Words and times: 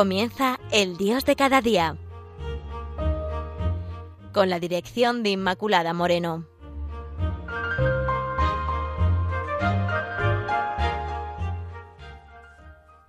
Comienza 0.00 0.58
El 0.72 0.96
Dios 0.96 1.26
de 1.26 1.36
cada 1.36 1.60
día. 1.60 1.94
Con 4.32 4.48
la 4.48 4.58
dirección 4.58 5.22
de 5.22 5.28
Inmaculada 5.28 5.92
Moreno. 5.92 6.46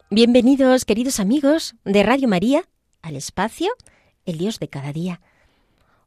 Bienvenidos, 0.09 0.84
queridos 0.84 1.22
amigos 1.22 1.76
de 1.85 2.04
Radio 2.04 2.27
María, 2.27 2.66
al 3.02 3.16
espacio 3.16 3.71
El 4.26 4.38
Dios 4.38 4.60
de 4.60 4.68
cada 4.68 4.91
día. 4.91 5.21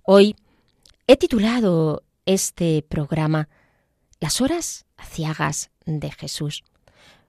Hoy 0.02 0.36
he 1.06 1.16
titulado 1.16 2.02
este 2.26 2.84
programa 2.86 3.48
Las 4.20 4.42
horas 4.42 4.84
aciagas 4.98 5.70
de 5.86 6.10
Jesús, 6.10 6.62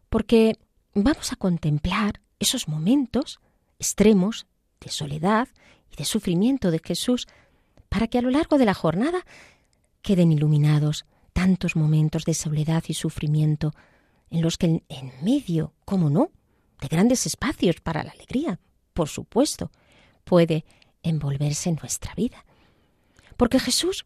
porque 0.10 0.58
vamos 0.94 1.32
a 1.32 1.38
contemplar 1.38 2.20
esos 2.38 2.68
momentos 2.68 3.40
extremos 3.80 4.48
de 4.80 4.90
soledad 4.90 5.48
y 5.92 5.96
de 5.96 6.06
sufrimiento 6.06 6.72
de 6.72 6.80
Jesús 6.84 7.28
para 7.90 8.08
que 8.08 8.18
a 8.18 8.22
lo 8.22 8.30
largo 8.30 8.58
de 8.58 8.66
la 8.66 8.74
jornada 8.74 9.26
queden 10.02 10.32
iluminados 10.32 11.06
tantos 11.34 11.76
momentos 11.76 12.26
de 12.26 12.34
soledad 12.34 12.84
y 12.88 12.94
sufrimiento 12.94 13.74
en 14.30 14.42
los 14.42 14.58
que 14.58 14.84
en 14.88 15.12
medio, 15.22 15.74
cómo 15.86 16.10
no, 16.10 16.32
de 16.82 16.88
grandes 16.88 17.26
espacios 17.26 17.82
para 17.82 18.04
la 18.04 18.12
alegría, 18.12 18.60
por 18.94 19.10
supuesto, 19.10 19.72
puede 20.24 20.66
envolverse 21.04 21.70
en 21.70 21.76
nuestra 21.76 22.14
vida. 22.16 22.46
Porque 23.38 23.60
Jesús 23.60 24.06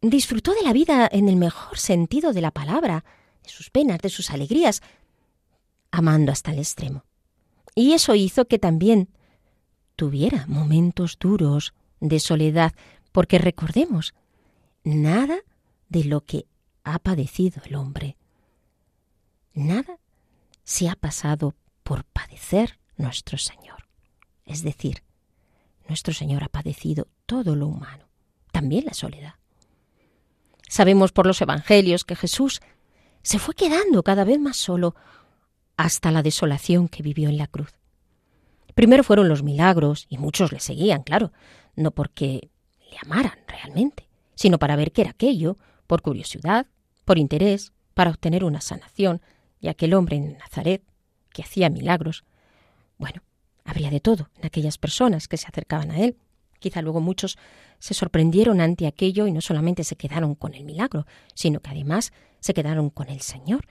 disfrutó 0.00 0.54
de 0.54 0.62
la 0.62 0.72
vida 0.72 1.08
en 1.10 1.28
el 1.28 1.36
mejor 1.36 1.78
sentido 1.78 2.32
de 2.32 2.40
la 2.40 2.50
palabra, 2.50 3.04
de 3.42 3.50
sus 3.50 3.70
penas, 3.70 4.00
de 4.00 4.08
sus 4.08 4.30
alegrías, 4.30 4.82
amando 5.90 6.32
hasta 6.32 6.52
el 6.52 6.58
extremo. 6.58 7.04
Y 7.74 7.92
eso 7.92 8.14
hizo 8.14 8.46
que 8.46 8.58
también 8.58 9.08
tuviera 9.96 10.46
momentos 10.46 11.18
duros 11.18 11.74
de 12.00 12.20
soledad, 12.20 12.72
porque 13.12 13.38
recordemos, 13.38 14.14
nada 14.82 15.38
de 15.88 16.04
lo 16.04 16.20
que 16.20 16.46
ha 16.82 16.98
padecido 16.98 17.62
el 17.64 17.76
hombre, 17.76 18.16
nada 19.54 19.98
se 20.62 20.88
ha 20.88 20.96
pasado 20.96 21.54
por 21.82 22.04
padecer 22.04 22.78
nuestro 22.96 23.38
Señor. 23.38 23.88
Es 24.44 24.62
decir, 24.62 25.02
nuestro 25.88 26.14
Señor 26.14 26.44
ha 26.44 26.48
padecido 26.48 27.08
todo 27.26 27.56
lo 27.56 27.66
humano, 27.66 28.08
también 28.52 28.84
la 28.84 28.94
soledad. 28.94 29.34
Sabemos 30.68 31.12
por 31.12 31.26
los 31.26 31.40
Evangelios 31.40 32.04
que 32.04 32.16
Jesús 32.16 32.60
se 33.22 33.38
fue 33.38 33.54
quedando 33.54 34.02
cada 34.02 34.24
vez 34.24 34.38
más 34.38 34.56
solo 34.56 34.94
hasta 35.76 36.10
la 36.10 36.22
desolación 36.22 36.88
que 36.88 37.02
vivió 37.02 37.28
en 37.28 37.38
la 37.38 37.46
cruz. 37.46 37.72
Primero 38.74 39.04
fueron 39.04 39.28
los 39.28 39.42
milagros, 39.42 40.06
y 40.08 40.18
muchos 40.18 40.52
le 40.52 40.60
seguían, 40.60 41.02
claro, 41.02 41.32
no 41.76 41.92
porque 41.92 42.50
le 42.90 42.96
amaran 43.02 43.38
realmente, 43.46 44.08
sino 44.34 44.58
para 44.58 44.76
ver 44.76 44.92
qué 44.92 45.02
era 45.02 45.10
aquello, 45.10 45.58
por 45.86 46.02
curiosidad, 46.02 46.66
por 47.04 47.18
interés, 47.18 47.72
para 47.94 48.10
obtener 48.10 48.44
una 48.44 48.60
sanación, 48.60 49.20
y 49.60 49.68
aquel 49.68 49.94
hombre 49.94 50.16
en 50.16 50.38
Nazaret, 50.38 50.82
que 51.32 51.42
hacía 51.42 51.70
milagros. 51.70 52.24
Bueno, 52.98 53.22
habría 53.64 53.90
de 53.90 54.00
todo 54.00 54.28
en 54.36 54.46
aquellas 54.46 54.78
personas 54.78 55.28
que 55.28 55.36
se 55.36 55.46
acercaban 55.46 55.90
a 55.90 56.00
él. 56.00 56.16
Quizá 56.58 56.82
luego 56.82 57.00
muchos 57.00 57.38
se 57.78 57.94
sorprendieron 57.94 58.60
ante 58.60 58.86
aquello 58.86 59.26
y 59.26 59.32
no 59.32 59.40
solamente 59.40 59.84
se 59.84 59.96
quedaron 59.96 60.34
con 60.34 60.54
el 60.54 60.64
milagro, 60.64 61.06
sino 61.34 61.60
que 61.60 61.70
además 61.70 62.12
se 62.40 62.54
quedaron 62.54 62.90
con 62.90 63.08
el 63.08 63.20
Señor, 63.20 63.66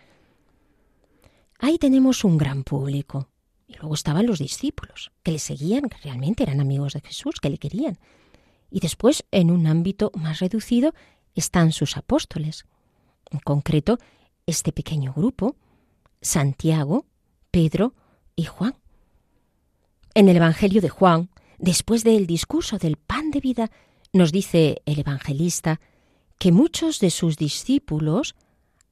Ahí 1.63 1.78
tenemos 1.78 2.25
un 2.25 2.38
gran 2.38 2.66
público. 2.66 3.29
Y 3.68 3.75
luego 3.75 3.94
estaban 3.94 4.25
los 4.25 4.40
discípulos, 4.40 5.13
que 5.24 5.31
le 5.31 5.40
seguían, 5.40 5.88
que 5.88 5.96
realmente 6.03 6.44
eran 6.44 6.59
amigos 6.59 6.91
de 6.91 7.00
Jesús, 7.00 7.40
que 7.40 7.50
le 7.50 7.57
querían. 7.57 7.97
Y 8.69 8.81
después, 8.81 9.24
en 9.31 9.50
un 9.50 9.66
ámbito 9.66 10.12
más 10.13 10.41
reducido, 10.41 10.94
están 11.35 11.72
sus 11.72 11.96
apóstoles. 11.96 12.66
En 13.31 13.40
concreto, 13.40 13.97
este 14.46 14.74
pequeño 14.74 15.13
grupo, 15.13 15.56
Santiago, 16.22 17.06
Pedro 17.50 17.94
y 18.35 18.44
Juan. 18.44 18.75
En 20.16 20.28
el 20.28 20.35
Evangelio 20.35 20.81
de 20.81 20.90
Juan, 20.90 21.30
después 21.59 22.03
del 22.03 22.28
discurso 22.28 22.78
del 22.78 22.97
pan 22.97 23.31
de 23.31 23.40
vida, 23.40 23.72
nos 24.12 24.34
dice 24.34 24.81
el 24.85 25.00
evangelista 25.00 25.80
que 26.40 26.51
muchos 26.51 27.00
de 27.00 27.09
sus 27.09 27.38
discípulos, 27.38 28.35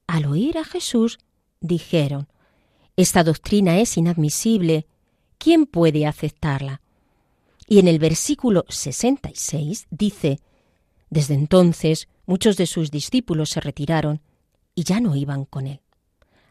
al 0.08 0.26
oír 0.26 0.58
a 0.58 0.64
Jesús, 0.64 1.20
dijeron, 1.60 2.30
esta 2.96 3.24
doctrina 3.24 3.80
es 3.80 3.98
inadmisible. 3.98 4.86
¿Quién 5.38 5.66
puede 5.66 6.06
aceptarla? 6.06 6.82
Y 7.68 7.80
en 7.80 7.88
el 7.88 8.00
versículo 8.00 8.66
66 8.68 9.88
dice, 9.90 10.40
Desde 11.10 11.34
entonces 11.34 12.10
muchos 12.26 12.58
de 12.58 12.66
sus 12.66 12.92
discípulos 12.92 13.50
se 13.50 13.62
retiraron 13.62 14.22
y 14.76 14.84
ya 14.84 15.00
no 15.00 15.16
iban 15.16 15.46
con 15.46 15.68
él. 15.68 15.82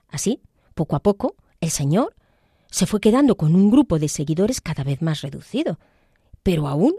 Así, 0.08 0.40
poco 0.74 0.96
a 0.96 1.00
poco, 1.00 1.36
el 1.60 1.70
Señor 1.70 2.14
se 2.70 2.86
fue 2.86 3.00
quedando 3.00 3.36
con 3.36 3.54
un 3.54 3.70
grupo 3.70 3.98
de 3.98 4.08
seguidores 4.08 4.60
cada 4.60 4.84
vez 4.84 5.02
más 5.02 5.22
reducido, 5.22 5.78
pero 6.42 6.68
aún 6.68 6.94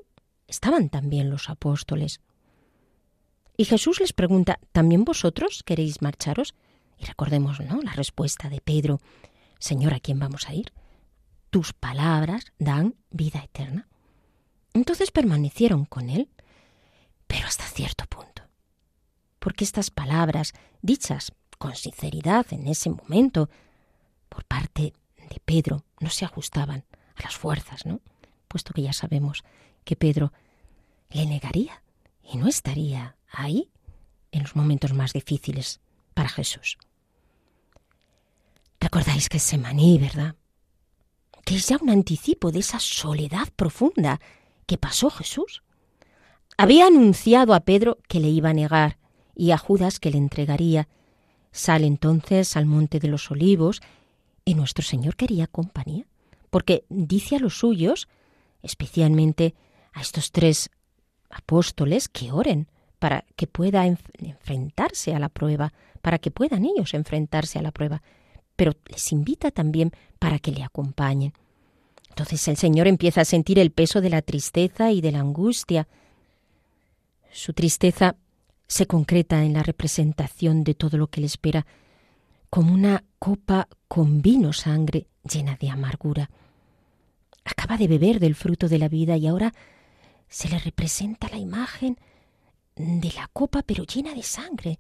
estaban 0.48 0.90
también 0.90 1.30
los 1.30 1.50
apóstoles. 1.50 2.22
Y 3.58 3.66
Jesús 3.66 4.00
les 4.00 4.14
pregunta, 4.14 4.60
¿también 4.72 5.04
vosotros 5.04 5.64
queréis 5.64 6.02
marcharos? 6.02 6.56
Y 7.00 7.06
recordemos, 7.06 7.60
¿no? 7.62 7.82
La 7.82 7.94
respuesta 7.94 8.50
de 8.50 8.62
Pedro, 8.62 9.00
Señor, 9.62 9.94
¿a 9.94 10.00
quién 10.00 10.18
vamos 10.18 10.50
a 10.50 10.56
ir? 10.56 10.74
Tus 11.52 11.72
palabras 11.72 12.52
dan 12.58 12.96
vida 13.12 13.44
eterna. 13.44 13.88
Entonces 14.74 15.12
permanecieron 15.12 15.86
con 15.86 16.10
él, 16.10 16.30
pero 17.28 17.46
hasta 17.46 17.66
cierto 17.66 18.06
punto. 18.08 18.42
Porque 19.38 19.64
estas 19.64 19.92
palabras, 19.92 20.54
dichas 20.82 21.32
con 21.60 21.76
sinceridad 21.76 22.48
en 22.50 22.68
ese 22.68 22.90
momento, 22.90 23.50
por 24.30 24.46
parte 24.46 24.94
de 25.30 25.42
Pedro, 25.46 25.86
no 26.00 26.10
se 26.10 26.26
ajustaban 26.26 26.84
a 27.16 27.22
las 27.22 27.36
fuerzas, 27.36 27.86
¿no? 27.86 28.02
Puesto 28.48 28.74
que 28.74 28.82
ya 28.82 28.94
sabemos 28.94 29.44
que 29.84 29.96
Pedro 29.96 30.34
le 31.12 31.28
negaría 31.28 31.84
y 32.24 32.38
no 32.38 32.48
estaría 32.48 33.16
ahí 33.32 33.70
en 34.32 34.42
los 34.42 34.56
momentos 34.56 34.94
más 34.94 35.14
difíciles 35.14 35.82
para 36.16 36.30
Jesús. 36.30 36.80
Recordáis 38.82 39.30
que 39.30 39.38
es 39.38 39.44
Semaní, 39.44 40.00
¿verdad? 40.00 40.36
Que 41.46 41.56
es 41.56 41.68
ya 41.68 41.78
un 41.80 41.92
anticipo 41.92 42.52
de 42.52 42.60
esa 42.60 42.80
soledad 42.80 43.48
profunda 43.56 44.20
que 44.66 44.80
pasó 44.80 45.12
Jesús. 45.12 45.62
Había 46.58 46.88
anunciado 46.88 47.54
a 47.54 47.60
Pedro 47.60 48.00
que 48.08 48.20
le 48.20 48.30
iba 48.30 48.50
a 48.50 48.54
negar 48.54 48.98
y 49.36 49.52
a 49.52 49.60
Judas 49.60 50.00
que 50.00 50.10
le 50.10 50.18
entregaría. 50.18 50.88
Sale 51.52 51.86
entonces 51.86 52.58
al 52.58 52.66
monte 52.66 53.00
de 53.00 53.08
los 53.08 53.30
olivos 53.30 53.82
y 54.46 54.56
nuestro 54.56 54.84
Señor 54.84 55.16
quería 55.16 55.46
compañía, 55.46 56.08
porque 56.50 56.84
dice 56.90 57.36
a 57.36 57.40
los 57.40 57.60
suyos, 57.60 58.08
especialmente 58.64 59.54
a 59.94 60.02
estos 60.02 60.32
tres 60.32 60.72
apóstoles, 61.30 62.10
que 62.10 62.32
oren 62.32 62.68
para 62.98 63.26
que 63.36 63.46
pueda 63.46 63.86
enfrentarse 63.86 65.14
a 65.14 65.20
la 65.20 65.30
prueba, 65.30 65.72
para 66.02 66.18
que 66.18 66.32
puedan 66.32 66.66
ellos 66.66 66.96
enfrentarse 66.96 67.60
a 67.60 67.62
la 67.62 67.72
prueba 67.72 68.02
pero 68.62 68.76
les 68.90 69.12
invita 69.12 69.50
también 69.50 69.92
para 70.20 70.38
que 70.38 70.52
le 70.52 70.62
acompañen. 70.62 71.34
Entonces 72.10 72.48
el 72.48 72.58
Señor 72.58 72.86
empieza 72.86 73.22
a 73.22 73.26
sentir 73.26 73.58
el 73.58 73.72
peso 73.72 74.02
de 74.02 74.12
la 74.12 74.22
tristeza 74.22 74.92
y 74.92 75.02
de 75.02 75.12
la 75.12 75.20
angustia. 75.20 75.88
Su 77.32 77.54
tristeza 77.54 78.18
se 78.68 78.86
concreta 78.86 79.44
en 79.44 79.54
la 79.54 79.64
representación 79.64 80.64
de 80.64 80.76
todo 80.76 81.00
lo 81.00 81.08
que 81.08 81.22
le 81.22 81.26
espera, 81.26 81.66
como 82.52 82.72
una 82.72 83.04
copa 83.18 83.68
con 83.88 84.22
vino 84.22 84.54
sangre 84.54 85.08
llena 85.28 85.58
de 85.60 85.72
amargura. 85.72 86.30
Acaba 87.44 87.78
de 87.78 87.88
beber 87.88 88.20
del 88.20 88.36
fruto 88.36 88.68
de 88.68 88.78
la 88.78 88.90
vida 88.90 89.18
y 89.18 89.26
ahora 89.26 89.56
se 90.30 90.50
le 90.50 90.60
representa 90.60 91.30
la 91.30 91.38
imagen 91.38 91.98
de 92.76 93.12
la 93.14 93.28
copa 93.34 93.64
pero 93.64 93.86
llena 93.86 94.14
de 94.14 94.22
sangre, 94.22 94.78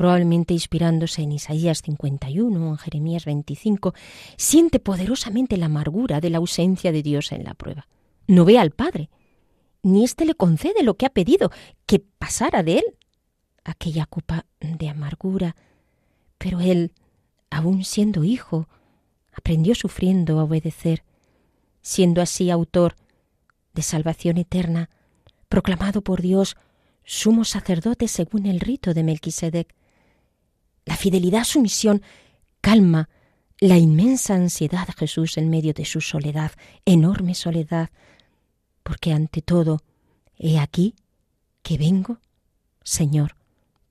probablemente 0.00 0.54
inspirándose 0.54 1.20
en 1.20 1.32
Isaías 1.32 1.82
51 1.82 2.68
o 2.68 2.70
en 2.70 2.78
Jeremías 2.78 3.26
25, 3.26 3.92
siente 4.38 4.78
poderosamente 4.80 5.58
la 5.58 5.66
amargura 5.66 6.22
de 6.22 6.30
la 6.30 6.38
ausencia 6.38 6.90
de 6.90 7.02
Dios 7.02 7.32
en 7.32 7.44
la 7.44 7.52
prueba. 7.52 7.86
No 8.26 8.46
ve 8.46 8.58
al 8.58 8.70
Padre, 8.70 9.10
ni 9.82 10.02
éste 10.02 10.24
le 10.24 10.34
concede 10.34 10.84
lo 10.84 10.94
que 10.94 11.04
ha 11.04 11.10
pedido, 11.10 11.50
que 11.84 11.98
pasara 11.98 12.62
de 12.62 12.78
él 12.78 12.84
aquella 13.62 14.06
copa 14.06 14.46
de 14.58 14.88
amargura. 14.88 15.54
Pero 16.38 16.60
él, 16.60 16.94
aun 17.50 17.84
siendo 17.84 18.24
hijo, 18.24 18.70
aprendió 19.34 19.74
sufriendo 19.74 20.40
a 20.40 20.44
obedecer, 20.44 21.04
siendo 21.82 22.22
así 22.22 22.50
autor 22.50 22.96
de 23.74 23.82
salvación 23.82 24.38
eterna, 24.38 24.88
proclamado 25.50 26.00
por 26.00 26.22
Dios 26.22 26.56
sumo 27.04 27.44
sacerdote 27.44 28.08
según 28.08 28.46
el 28.46 28.60
rito 28.60 28.94
de 28.94 29.02
Melquisedec. 29.02 29.78
La 30.84 30.96
fidelidad 30.96 31.42
a 31.42 31.44
su 31.44 31.60
misión 31.60 32.02
calma 32.60 33.08
la 33.58 33.76
inmensa 33.76 34.34
ansiedad 34.34 34.86
de 34.86 34.94
Jesús 34.94 35.36
en 35.36 35.50
medio 35.50 35.74
de 35.74 35.84
su 35.84 36.00
soledad, 36.00 36.52
enorme 36.86 37.34
soledad, 37.34 37.90
porque 38.82 39.12
ante 39.12 39.42
todo, 39.42 39.82
he 40.38 40.58
aquí 40.58 40.94
que 41.62 41.76
vengo, 41.76 42.18
Señor, 42.82 43.36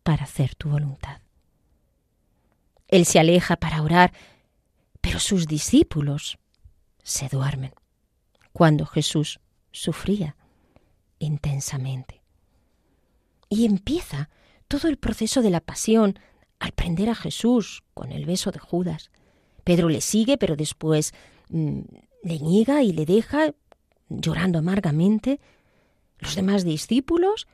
para 0.04 0.24
hacer 0.24 0.56
tu 0.56 0.70
voluntad. 0.70 1.22
Él 2.88 3.06
se 3.06 3.20
aleja 3.20 3.58
para 3.58 3.84
orar, 3.84 4.12
pero 5.02 5.20
sus 5.20 5.46
discípulos 5.48 6.40
se 7.04 7.30
duermen 7.30 7.74
cuando 8.52 8.88
Jesús 8.88 9.40
sufría 9.72 10.36
intensamente. 11.20 12.24
Y 13.50 13.66
empieza 13.66 14.30
todo 14.68 14.88
el 14.88 14.98
proceso 14.98 15.42
de 15.42 15.52
la 15.52 15.62
pasión 15.62 16.20
al 16.60 16.72
prender 16.74 17.10
a 17.10 17.16
Jesús 17.16 17.84
con 17.94 18.12
el 18.12 18.26
beso 18.26 18.52
de 18.52 18.60
Judas. 18.60 19.12
Pedro 19.64 19.90
le 19.90 20.02
sigue, 20.02 20.38
pero 20.38 20.56
después 20.56 21.14
mm, 21.50 21.80
le 22.24 22.40
niega 22.40 22.84
y 22.84 22.92
le 22.92 23.06
deja 23.06 23.54
llorando 24.10 24.60
amargamente. 24.60 25.40
Los 26.20 26.36
demás 26.36 26.64
discípulos 26.66 27.48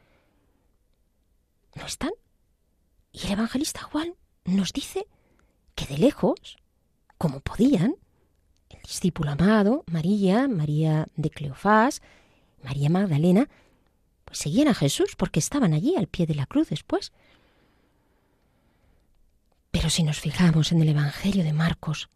no 1.75 1.85
están. 1.85 2.11
Y 3.11 3.25
el 3.27 3.33
evangelista 3.33 3.83
Juan 3.83 4.15
nos 4.45 4.73
dice 4.73 5.07
que 5.75 5.85
de 5.85 5.97
lejos, 5.97 6.57
como 7.17 7.39
podían, 7.41 7.95
el 8.69 8.81
discípulo 8.81 9.31
amado, 9.31 9.83
María, 9.91 10.47
María 10.47 11.07
de 11.15 11.29
Cleofás, 11.29 12.01
María 12.63 12.89
Magdalena, 12.89 13.49
pues 14.25 14.39
seguían 14.39 14.67
a 14.67 14.73
Jesús 14.73 15.15
porque 15.15 15.39
estaban 15.39 15.73
allí 15.73 15.95
al 15.95 16.07
pie 16.07 16.25
de 16.25 16.35
la 16.35 16.45
cruz 16.45 16.69
después. 16.69 17.11
Pero 19.75 19.89
si 19.89 20.03
nos 20.03 20.21
fijamos 20.21 20.71
en 20.71 20.81
el 20.81 20.87
Evangelio 20.87 21.43
de 21.43 21.51
Marcos, 21.51 22.09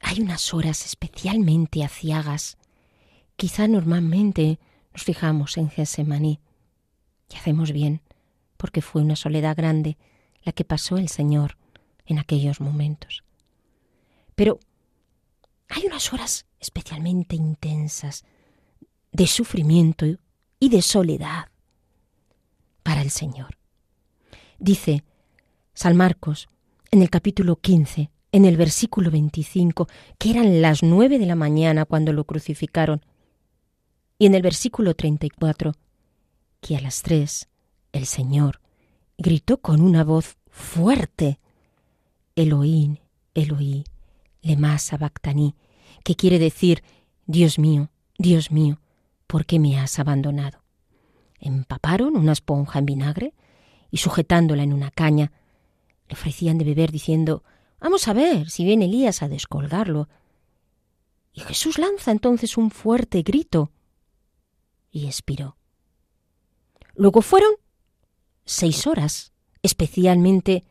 hay 0.00 0.20
unas 0.20 0.54
horas 0.54 0.86
especialmente 0.86 1.82
aciagas. 1.82 2.56
Quizá 3.34 3.66
normalmente 3.66 4.60
nos 4.92 5.02
fijamos 5.02 5.56
en 5.56 5.70
Gesemaní. 5.70 6.38
Y 7.28 7.34
hacemos 7.34 7.72
bien, 7.72 8.00
porque 8.58 8.80
fue 8.80 9.02
una 9.02 9.16
soledad 9.16 9.56
grande 9.56 9.98
la 10.44 10.52
que 10.52 10.64
pasó 10.64 10.98
el 10.98 11.08
Señor 11.08 11.58
en 12.04 12.20
aquellos 12.20 12.60
momentos. 12.60 13.24
Pero 14.36 14.60
hay 15.68 15.84
unas 15.86 16.12
horas 16.12 16.46
especialmente 16.60 17.34
intensas 17.34 18.24
de 19.10 19.26
sufrimiento 19.26 20.06
y 20.60 20.68
de 20.68 20.82
soledad 20.82 21.48
para 22.84 23.02
el 23.02 23.10
Señor. 23.10 23.58
Dice 24.60 25.02
San 25.76 25.94
Marcos 25.94 26.48
en 26.90 27.02
el 27.02 27.10
capítulo 27.10 27.56
15, 27.56 28.10
en 28.32 28.44
el 28.46 28.56
versículo 28.56 29.10
25, 29.10 29.86
que 30.18 30.30
eran 30.30 30.62
las 30.62 30.82
nueve 30.82 31.18
de 31.18 31.26
la 31.26 31.34
mañana 31.34 31.84
cuando 31.84 32.14
lo 32.14 32.24
crucificaron, 32.24 33.04
y 34.18 34.24
en 34.24 34.34
el 34.34 34.40
versículo 34.40 34.94
34, 34.94 35.74
que 36.62 36.78
a 36.78 36.80
las 36.80 37.02
tres 37.02 37.50
el 37.92 38.06
Señor 38.06 38.62
gritó 39.18 39.58
con 39.58 39.82
una 39.82 40.02
voz 40.02 40.38
fuerte, 40.48 41.40
Elohim, 42.36 42.96
Elohim, 43.34 43.84
lema 44.40 44.78
sabactaní, 44.78 45.56
que 46.04 46.16
quiere 46.16 46.38
decir, 46.38 46.82
Dios 47.26 47.58
mío, 47.58 47.90
Dios 48.16 48.50
mío, 48.50 48.80
¿por 49.26 49.44
qué 49.44 49.58
me 49.58 49.78
has 49.78 49.98
abandonado? 49.98 50.62
Empaparon 51.38 52.16
una 52.16 52.32
esponja 52.32 52.78
en 52.78 52.86
vinagre 52.86 53.34
y 53.90 53.98
sujetándola 53.98 54.62
en 54.62 54.72
una 54.72 54.90
caña, 54.90 55.32
le 56.08 56.14
ofrecían 56.14 56.58
de 56.58 56.64
beber 56.64 56.92
diciendo, 56.92 57.42
Vamos 57.80 58.08
a 58.08 58.12
ver 58.12 58.50
si 58.50 58.64
viene 58.64 58.86
Elías 58.86 59.22
a 59.22 59.28
descolgarlo. 59.28 60.08
Y 61.32 61.40
Jesús 61.40 61.78
lanza 61.78 62.10
entonces 62.10 62.56
un 62.56 62.70
fuerte 62.70 63.22
grito 63.22 63.70
y 64.90 65.06
expiró. 65.06 65.56
Luego 66.94 67.20
fueron 67.20 67.52
seis 68.44 68.86
horas, 68.86 69.32
especialmente 69.62 70.64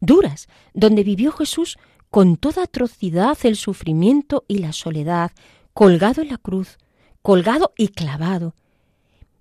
duras, 0.00 0.48
donde 0.74 1.04
vivió 1.04 1.30
Jesús 1.32 1.78
con 2.10 2.36
toda 2.36 2.64
atrocidad 2.64 3.38
el 3.44 3.56
sufrimiento 3.56 4.44
y 4.48 4.58
la 4.58 4.72
soledad, 4.72 5.30
colgado 5.72 6.22
en 6.22 6.28
la 6.28 6.38
cruz, 6.38 6.78
colgado 7.22 7.72
y 7.76 7.88
clavado, 7.88 8.54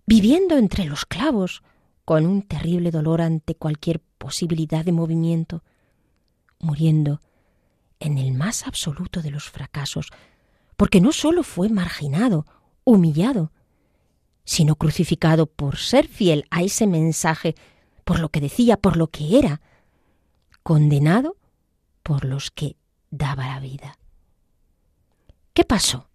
viviendo 0.05 0.57
entre 0.57 0.85
los 0.85 1.05
clavos, 1.05 1.63
con 2.07 2.25
un 2.25 2.41
terrible 2.41 2.89
dolor 2.89 3.21
ante 3.21 3.53
cualquier 3.53 3.99
posibilidad 3.99 4.85
de 4.85 4.93
movimiento, 4.93 5.65
muriendo 6.57 7.19
en 7.99 8.17
el 8.17 8.31
más 8.31 8.65
absoluto 8.65 9.21
de 9.21 9.29
los 9.29 9.49
fracasos, 9.49 10.11
porque 10.77 11.01
no 11.01 11.11
sólo 11.11 11.43
fue 11.43 11.67
marginado, 11.67 12.45
humillado, 12.85 13.51
sino 14.45 14.77
crucificado 14.77 15.47
por 15.47 15.75
ser 15.75 16.07
fiel 16.07 16.45
a 16.49 16.63
ese 16.63 16.87
mensaje, 16.87 17.55
por 18.05 18.19
lo 18.19 18.29
que 18.29 18.39
decía, 18.39 18.77
por 18.77 18.95
lo 18.95 19.07
que 19.07 19.37
era, 19.37 19.59
condenado 20.63 21.35
por 22.03 22.23
los 22.23 22.51
que 22.51 22.77
daba 23.09 23.47
la 23.47 23.59
vida. 23.59 23.99
¿Qué 25.53 25.65
pasó 25.65 26.07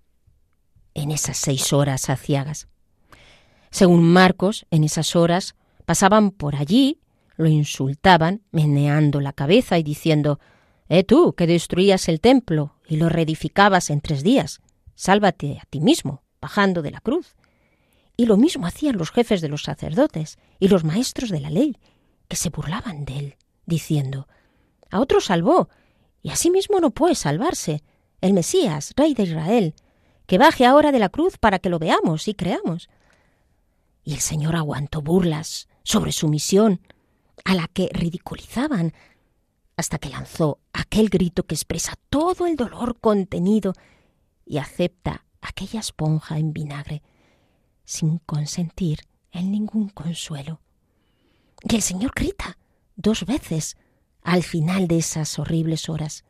en 0.94 1.10
esas 1.10 1.36
seis 1.36 1.70
horas 1.74 2.08
aciagas? 2.08 2.66
Según 3.70 4.10
Marcos, 4.10 4.64
en 4.70 4.84
esas 4.84 5.16
horas 5.16 5.54
pasaban 5.92 6.30
por 6.30 6.56
allí, 6.56 7.02
lo 7.36 7.48
insultaban, 7.48 8.40
meneando 8.50 9.20
la 9.20 9.34
cabeza 9.34 9.76
y 9.76 9.82
diciendo 9.82 10.40
Eh 10.88 11.04
tú, 11.04 11.34
que 11.34 11.46
destruías 11.46 12.08
el 12.08 12.18
templo 12.18 12.76
y 12.88 12.96
lo 12.96 13.10
reedificabas 13.10 13.90
en 13.90 14.00
tres 14.00 14.22
días, 14.22 14.62
sálvate 14.94 15.58
a 15.60 15.66
ti 15.66 15.80
mismo, 15.80 16.22
bajando 16.40 16.80
de 16.80 16.92
la 16.92 17.02
cruz. 17.02 17.36
Y 18.16 18.24
lo 18.24 18.38
mismo 18.38 18.66
hacían 18.66 18.96
los 18.96 19.10
jefes 19.10 19.42
de 19.42 19.50
los 19.50 19.64
sacerdotes 19.64 20.38
y 20.58 20.68
los 20.68 20.82
maestros 20.82 21.28
de 21.28 21.40
la 21.40 21.50
ley, 21.50 21.76
que 22.26 22.36
se 22.36 22.48
burlaban 22.48 23.04
de 23.04 23.18
él, 23.18 23.36
diciendo 23.66 24.28
a 24.90 24.98
otro 24.98 25.20
salvó, 25.20 25.68
y 26.22 26.30
asimismo 26.30 26.80
no 26.80 26.90
puede 26.92 27.16
salvarse, 27.16 27.82
el 28.22 28.32
Mesías, 28.32 28.94
Rey 28.96 29.12
de 29.12 29.24
Israel, 29.24 29.74
que 30.24 30.38
baje 30.38 30.64
ahora 30.64 30.90
de 30.90 31.00
la 31.00 31.10
cruz 31.10 31.36
para 31.36 31.58
que 31.58 31.68
lo 31.68 31.78
veamos 31.78 32.28
y 32.28 32.32
creamos. 32.34 32.88
Y 34.04 34.14
el 34.14 34.20
Señor 34.20 34.56
aguantó 34.56 35.02
burlas 35.02 35.68
sobre 35.82 36.12
su 36.12 36.28
misión, 36.28 36.80
a 37.44 37.54
la 37.54 37.68
que 37.68 37.88
ridiculizaban, 37.92 38.92
hasta 39.76 39.98
que 39.98 40.10
lanzó 40.10 40.58
aquel 40.72 41.08
grito 41.08 41.44
que 41.44 41.54
expresa 41.54 41.94
todo 42.10 42.46
el 42.46 42.56
dolor 42.56 42.98
contenido 43.00 43.72
y 44.44 44.58
acepta 44.58 45.24
aquella 45.40 45.80
esponja 45.80 46.38
en 46.38 46.52
vinagre, 46.52 47.02
sin 47.84 48.18
consentir 48.18 49.00
en 49.32 49.50
ningún 49.50 49.88
consuelo. 49.88 50.60
Y 51.68 51.74
el 51.74 51.82
Señor 51.82 52.12
grita 52.14 52.58
dos 52.96 53.24
veces 53.24 53.76
al 54.22 54.42
final 54.42 54.88
de 54.88 54.98
esas 54.98 55.38
horribles 55.38 55.88
horas. 55.88 56.24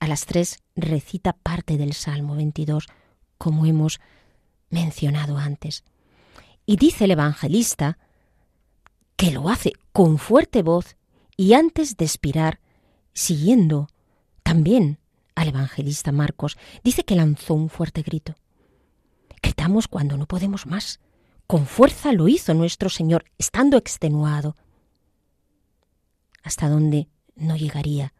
A 0.00 0.08
las 0.08 0.26
tres 0.26 0.62
recita 0.74 1.32
parte 1.32 1.76
del 1.76 1.92
Salmo 1.92 2.36
22, 2.36 2.86
como 3.38 3.66
hemos 3.66 4.00
mencionado 4.70 5.38
antes. 5.38 5.84
Y 6.64 6.76
dice 6.76 7.04
el 7.04 7.12
evangelista 7.12 7.98
que 9.16 9.30
lo 9.30 9.48
hace 9.48 9.72
con 9.92 10.18
fuerte 10.18 10.62
voz 10.62 10.96
y 11.36 11.54
antes 11.54 11.96
de 11.96 12.04
expirar, 12.04 12.60
siguiendo 13.12 13.88
también 14.42 14.98
al 15.34 15.48
evangelista 15.48 16.12
Marcos, 16.12 16.56
dice 16.84 17.04
que 17.04 17.16
lanzó 17.16 17.54
un 17.54 17.68
fuerte 17.68 18.02
grito. 18.02 18.34
Gritamos 19.42 19.88
cuando 19.88 20.16
no 20.16 20.26
podemos 20.26 20.66
más. 20.66 21.00
Con 21.46 21.66
fuerza 21.66 22.12
lo 22.12 22.28
hizo 22.28 22.54
nuestro 22.54 22.88
Señor, 22.88 23.24
estando 23.38 23.76
extenuado, 23.76 24.56
hasta 26.42 26.68
donde 26.68 27.08
no 27.36 27.56
llegaría 27.56 28.14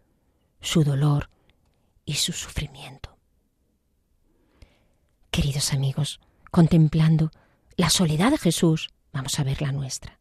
su 0.60 0.84
dolor 0.84 1.30
y 2.04 2.14
su 2.14 2.32
sufrimiento. 2.32 3.16
Queridos 5.30 5.72
amigos, 5.72 6.20
contemplando 6.50 7.30
la 7.76 7.90
soledad 7.90 8.30
de 8.30 8.38
Jesús, 8.38 8.90
vamos 9.12 9.38
a 9.38 9.44
ver 9.44 9.60
la 9.60 9.72
nuestra. 9.72 10.18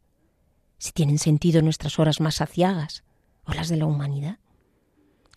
Si 0.78 0.92
tienen 0.92 1.20
sentido 1.20 1.62
nuestras 1.62 2.00
horas 2.00 2.20
más 2.20 2.36
saciagas 2.36 3.04
o 3.46 3.54
las 3.54 3.70
de 3.70 3.78
la 3.78 3.86
humanidad. 3.86 4.40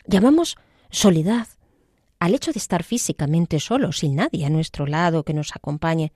Llamamos 0.05 0.57
soledad 0.89 1.47
al 2.19 2.33
hecho 2.35 2.51
de 2.51 2.59
estar 2.59 2.83
físicamente 2.83 3.59
solos, 3.59 3.99
sin 3.99 4.15
nadie 4.15 4.45
a 4.45 4.49
nuestro 4.49 4.85
lado 4.85 5.23
que 5.23 5.33
nos 5.33 5.55
acompañe, 5.55 6.11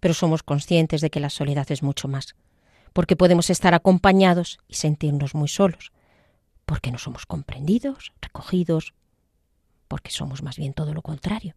pero 0.00 0.14
somos 0.14 0.42
conscientes 0.42 1.00
de 1.00 1.10
que 1.10 1.20
la 1.20 1.28
soledad 1.30 1.70
es 1.70 1.82
mucho 1.82 2.08
más 2.08 2.34
porque 2.92 3.16
podemos 3.16 3.50
estar 3.50 3.74
acompañados 3.74 4.58
y 4.66 4.74
sentirnos 4.74 5.34
muy 5.34 5.48
solos, 5.48 5.92
porque 6.66 6.90
no 6.90 6.98
somos 6.98 7.26
comprendidos, 7.26 8.12
recogidos, 8.20 8.92
porque 9.86 10.10
somos 10.10 10.42
más 10.42 10.56
bien 10.56 10.74
todo 10.74 10.92
lo 10.92 11.02
contrario. 11.02 11.54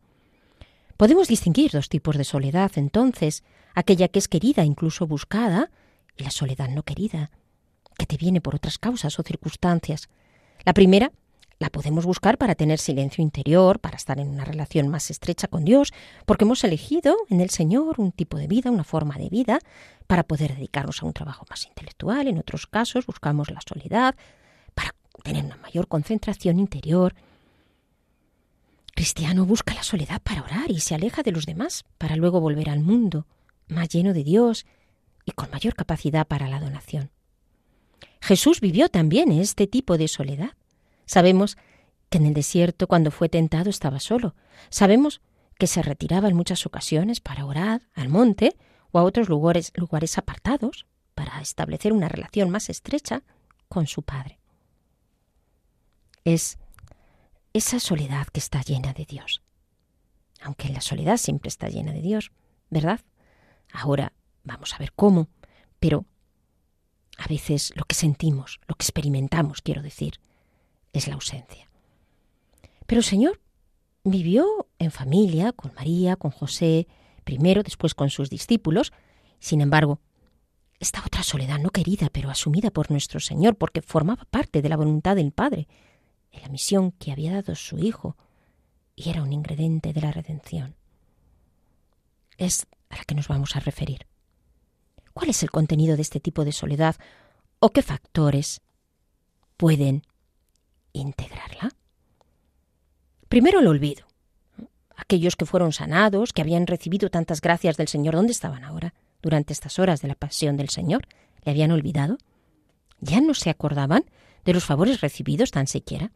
Podemos 0.98 1.28
distinguir 1.28 1.72
dos 1.72 1.90
tipos 1.90 2.18
de 2.18 2.24
soledad, 2.24 2.72
entonces, 2.76 3.44
aquella 3.74 4.08
que 4.08 4.20
es 4.20 4.28
querida, 4.28 4.64
incluso 4.64 5.08
buscada, 5.08 5.72
la 6.22 6.32
soledad 6.32 6.70
no 6.70 6.84
querida, 6.84 7.32
que 7.98 8.06
te 8.06 8.18
viene 8.18 8.42
por 8.42 8.56
otras 8.56 8.78
causas 8.78 9.20
o 9.20 9.24
circunstancias. 9.24 10.10
La 10.64 10.74
primera, 10.74 11.12
la 11.60 11.70
podemos 11.70 12.06
buscar 12.08 12.40
para 12.40 12.56
tener 12.56 12.80
silencio 12.80 13.22
interior, 13.22 13.80
para 13.80 13.96
estar 13.96 14.20
en 14.20 14.30
una 14.30 14.46
relación 14.46 14.88
más 14.88 15.12
estrecha 15.12 15.48
con 15.48 15.64
Dios, 15.64 15.94
porque 16.26 16.44
hemos 16.44 16.64
elegido 16.64 17.16
en 17.30 17.40
el 17.40 17.52
Señor 17.52 18.00
un 18.00 18.12
tipo 18.12 18.38
de 18.38 18.48
vida, 18.48 18.72
una 18.72 18.84
forma 18.84 19.18
de 19.18 19.30
vida, 19.30 19.60
para 20.08 20.24
poder 20.24 20.56
dedicarnos 20.56 21.04
a 21.04 21.06
un 21.06 21.14
trabajo 21.14 21.46
más 21.50 21.68
intelectual. 21.68 22.28
En 22.28 22.40
otros 22.40 22.66
casos 22.66 23.06
buscamos 23.06 23.52
la 23.52 23.62
soledad, 23.62 24.16
para 24.74 24.96
tener 25.24 25.46
una 25.46 25.58
mayor 25.58 25.88
concentración 25.88 26.60
interior. 26.60 27.14
Cristiano 28.96 29.46
busca 29.46 29.76
la 29.76 29.84
soledad 29.84 30.20
para 30.22 30.42
orar 30.42 30.72
y 30.72 30.80
se 30.80 30.96
aleja 30.96 31.22
de 31.22 31.32
los 31.32 31.46
demás, 31.46 31.86
para 32.00 32.16
luego 32.16 32.42
volver 32.42 32.72
al 32.72 32.80
mundo, 32.80 33.28
más 33.68 33.88
lleno 33.90 34.14
de 34.14 34.24
Dios 34.24 34.66
y 35.26 35.32
con 35.32 35.50
mayor 35.52 35.76
capacidad 35.76 36.28
para 36.28 36.48
la 36.48 36.60
donación. 36.60 37.12
Jesús 38.22 38.62
vivió 38.62 38.90
también 38.90 39.32
este 39.32 39.68
tipo 39.68 39.98
de 39.98 40.08
soledad. 40.08 40.52
Sabemos 41.06 41.58
que 42.10 42.18
en 42.18 42.26
el 42.28 42.34
desierto 42.34 42.88
cuando 42.88 43.12
fue 43.12 43.30
tentado 43.30 43.70
estaba 43.70 44.00
solo. 44.00 44.36
Sabemos 44.70 45.22
que 45.58 45.68
se 45.68 45.82
retiraba 45.82 46.28
en 46.28 46.36
muchas 46.36 46.66
ocasiones 46.66 47.20
para 47.20 47.46
orar 47.46 47.88
al 47.94 48.10
monte 48.10 48.56
o 48.92 49.00
a 49.00 49.04
otros 49.04 49.30
lugares, 49.30 49.72
lugares 49.76 50.18
apartados 50.18 50.86
para 51.16 51.42
establecer 51.42 51.94
una 51.94 52.10
relación 52.10 52.50
más 52.50 52.70
estrecha 52.70 53.24
con 53.68 53.88
su 53.88 54.04
Padre. 54.04 54.40
Es 56.24 56.58
esa 57.54 57.80
soledad 57.80 58.28
que 58.28 58.40
está 58.40 58.62
llena 58.62 58.94
de 58.94 59.06
Dios. 59.06 59.42
Aunque 60.42 60.70
la 60.70 60.82
soledad 60.82 61.18
siempre 61.18 61.50
está 61.50 61.70
llena 61.70 61.92
de 61.92 62.02
Dios, 62.02 62.32
¿verdad? 62.70 63.02
Ahora 63.72 64.14
vamos 64.44 64.74
a 64.74 64.78
ver 64.78 64.94
cómo, 64.94 65.30
pero 65.80 66.06
a 67.18 67.28
veces 67.28 67.72
lo 67.76 67.86
que 67.86 67.96
sentimos, 67.96 68.60
lo 68.68 68.76
que 68.76 68.84
experimentamos, 68.84 69.62
quiero 69.62 69.82
decir, 69.82 70.20
es 70.94 71.08
la 71.08 71.16
ausencia. 71.16 71.70
Pero 72.86 73.00
el 73.00 73.06
Señor 73.06 73.40
vivió 74.04 74.68
en 74.80 74.92
familia, 74.92 75.52
con 75.52 75.74
María, 75.76 76.16
con 76.16 76.32
José, 76.32 76.88
primero, 77.24 77.64
después 77.64 77.94
con 77.94 78.10
sus 78.10 78.30
discípulos. 78.30 78.92
Sin 79.40 79.62
embargo, 79.62 80.00
esta 80.80 81.04
otra 81.06 81.24
soledad 81.24 81.60
no 81.60 81.70
querida, 81.70 82.10
pero 82.12 82.30
asumida 82.30 82.72
por 82.72 82.90
nuestro 82.90 83.20
Señor, 83.20 83.56
porque 83.56 83.82
formaba 83.82 84.26
parte 84.26 84.62
de 84.62 84.70
la 84.70 84.78
voluntad 84.78 85.16
del 85.16 85.32
Padre, 85.32 85.68
de 86.34 86.42
la 86.42 86.50
misión 86.50 86.92
que 86.92 87.12
había 87.12 87.34
dado 87.34 87.56
su 87.56 87.78
Hijo, 87.78 88.18
y 88.96 89.10
era 89.10 89.24
un 89.24 89.32
ingrediente 89.32 89.94
de 89.94 90.02
la 90.02 90.12
redención. 90.12 90.76
Es 92.38 92.68
a 92.90 92.98
la 92.98 93.04
que 93.04 93.16
nos 93.16 93.28
vamos 93.28 93.56
a 93.56 93.60
referir. 93.60 94.08
¿Cuál 95.14 95.30
es 95.30 95.44
el 95.44 95.52
contenido 95.52 95.96
de 95.96 96.02
este 96.02 96.20
tipo 96.20 96.46
de 96.46 96.52
soledad 96.52 96.96
o 97.60 97.70
qué 97.70 97.82
factores 97.82 98.62
pueden 99.58 100.04
integrarla? 100.94 101.70
Primero 103.28 103.60
el 103.60 103.68
olvido. 103.68 104.06
Aquellos 104.96 105.36
que 105.36 105.46
fueron 105.46 105.74
sanados, 105.74 106.34
que 106.34 106.42
habían 106.42 106.68
recibido 106.68 107.10
tantas 107.10 107.42
gracias 107.42 107.78
del 107.78 107.88
Señor, 107.88 108.16
¿dónde 108.16 108.34
estaban 108.34 108.64
ahora? 108.64 108.94
Durante 109.22 109.54
estas 109.54 109.80
horas 109.80 110.02
de 110.02 110.08
la 110.08 110.16
pasión 110.16 110.58
del 110.58 110.70
Señor, 110.70 111.08
¿le 111.44 111.52
habían 111.52 111.72
olvidado? 111.72 112.18
¿Ya 113.00 113.20
no 113.20 113.34
se 113.34 113.50
acordaban 113.50 114.06
de 114.46 114.54
los 114.54 114.64
favores 114.64 115.02
recibidos 115.02 115.52
tan 115.52 115.68
siquiera? 115.68 116.12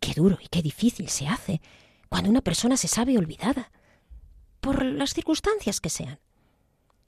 Qué 0.00 0.14
duro 0.14 0.38
y 0.42 0.48
qué 0.48 0.62
difícil 0.62 1.08
se 1.08 1.28
hace 1.28 1.60
cuando 2.08 2.28
una 2.28 2.40
persona 2.42 2.76
se 2.76 2.88
sabe 2.88 3.16
olvidada, 3.16 3.70
por 4.60 4.84
las 4.84 5.14
circunstancias 5.14 5.80
que 5.80 5.88
sean. 5.88 6.18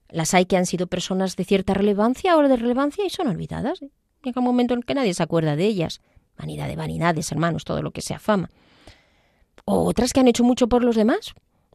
Las 0.08 0.34
hay 0.34 0.46
que 0.46 0.56
han 0.56 0.66
sido 0.66 0.86
personas 0.86 1.36
de 1.36 1.44
cierta 1.44 1.74
relevancia 1.74 2.36
o 2.36 2.42
de 2.42 2.56
relevancia 2.56 3.04
y 3.04 3.10
son 3.10 3.28
olvidadas. 3.28 3.80
Llega 4.22 4.40
un 4.40 4.44
momento 4.44 4.74
en 4.74 4.82
que 4.82 4.94
nadie 4.94 5.14
se 5.14 5.22
acuerda 5.22 5.56
de 5.56 5.66
ellas. 5.66 6.00
Vanidad 6.38 6.68
de 6.68 6.76
vanidades, 6.76 7.30
hermanos, 7.32 7.64
todo 7.64 7.82
lo 7.82 7.90
que 7.90 8.00
sea 8.00 8.18
fama. 8.18 8.50
O 9.64 9.84
otras 9.84 10.12
que 10.12 10.20
han 10.20 10.28
hecho 10.28 10.44
mucho 10.44 10.68
por 10.68 10.84
los 10.84 10.96
demás. 10.96 11.34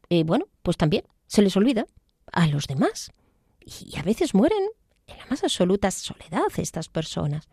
Y 0.09 0.24
bueno, 0.24 0.45
pues 0.63 0.77
también 0.77 1.03
se 1.27 1.41
les 1.41 1.55
olvida 1.57 1.86
a 2.31 2.48
los 2.48 2.67
demás. 2.67 3.12
Y 3.59 3.98
a 3.98 4.03
veces 4.03 4.33
mueren 4.33 4.63
en 5.07 5.17
la 5.17 5.25
más 5.27 5.43
absoluta 5.43 5.91
soledad 5.91 6.48
estas 6.57 6.89
personas. 6.89 7.48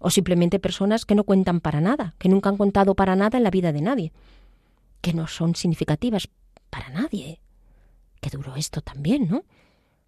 O 0.00 0.10
simplemente 0.10 0.58
personas 0.58 1.04
que 1.04 1.14
no 1.14 1.24
cuentan 1.24 1.60
para 1.60 1.80
nada, 1.80 2.14
que 2.18 2.28
nunca 2.28 2.48
han 2.48 2.56
contado 2.56 2.94
para 2.94 3.14
nada 3.14 3.38
en 3.38 3.44
la 3.44 3.50
vida 3.50 3.72
de 3.72 3.82
nadie, 3.82 4.12
que 5.00 5.12
no 5.12 5.28
son 5.28 5.54
significativas 5.54 6.28
para 6.70 6.88
nadie. 6.88 7.40
Qué 8.20 8.30
duro 8.30 8.56
esto 8.56 8.80
también, 8.80 9.28
¿no? 9.28 9.44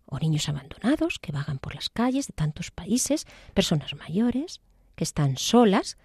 O 0.06 0.18
niños 0.18 0.48
abandonados 0.48 1.18
que 1.18 1.32
vagan 1.32 1.58
por 1.58 1.74
las 1.74 1.88
calles 1.88 2.26
de 2.26 2.34
tantos 2.34 2.70
países, 2.70 3.26
personas 3.54 3.94
mayores 3.94 4.60
que 4.94 5.04
están 5.04 5.36
solas 5.36 5.96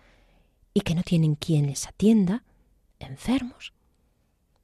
y 0.74 0.82
que 0.82 0.96
no 0.96 1.04
tienen 1.04 1.36
quien 1.36 1.68
les 1.68 1.88
atienda, 1.88 2.44
enfermos. 3.00 3.74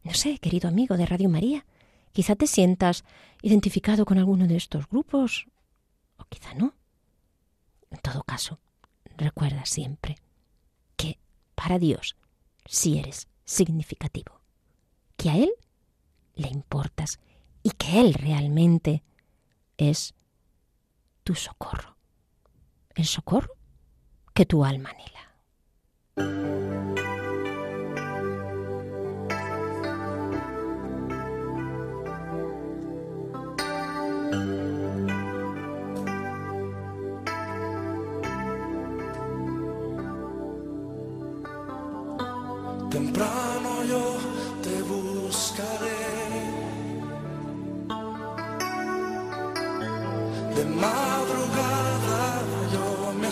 No 0.04 0.13
sé, 0.13 0.38
querido 0.39 0.70
amigo 0.70 0.98
de 0.98 1.06
Radio 1.06 1.30
María, 1.30 1.65
quizá 2.12 2.36
te 2.36 2.48
sientas 2.48 3.04
identificado 3.42 4.06
con 4.06 4.18
alguno 4.18 4.48
de 4.48 4.56
estos 4.56 4.88
grupos, 4.88 5.48
o 6.18 6.25
quizá 6.25 6.54
no. 6.54 6.75
En 7.92 8.00
todo 8.00 8.24
caso, 8.24 8.60
recuerda 9.18 9.65
siempre 9.65 10.18
que 10.96 11.20
para 11.56 11.80
Dios 11.80 12.15
sí 12.65 12.98
eres 13.00 13.27
significativo, 13.44 14.42
que 15.18 15.30
a 15.30 15.38
Él 15.38 15.51
le 16.36 16.50
importas 16.50 17.20
y 17.63 17.72
que 17.72 18.00
Él 18.00 18.13
realmente 18.13 19.04
es 19.77 20.13
tu 21.24 21.36
socorro, 21.36 21.98
el 22.96 23.05
socorro 23.05 23.55
que 24.34 24.46
tu 24.46 24.63
alma 24.63 24.89
anhela. 24.89 25.15
Temprano 42.89 43.84
yo 43.84 44.17
te 44.62 44.82
buscaré. 44.84 45.95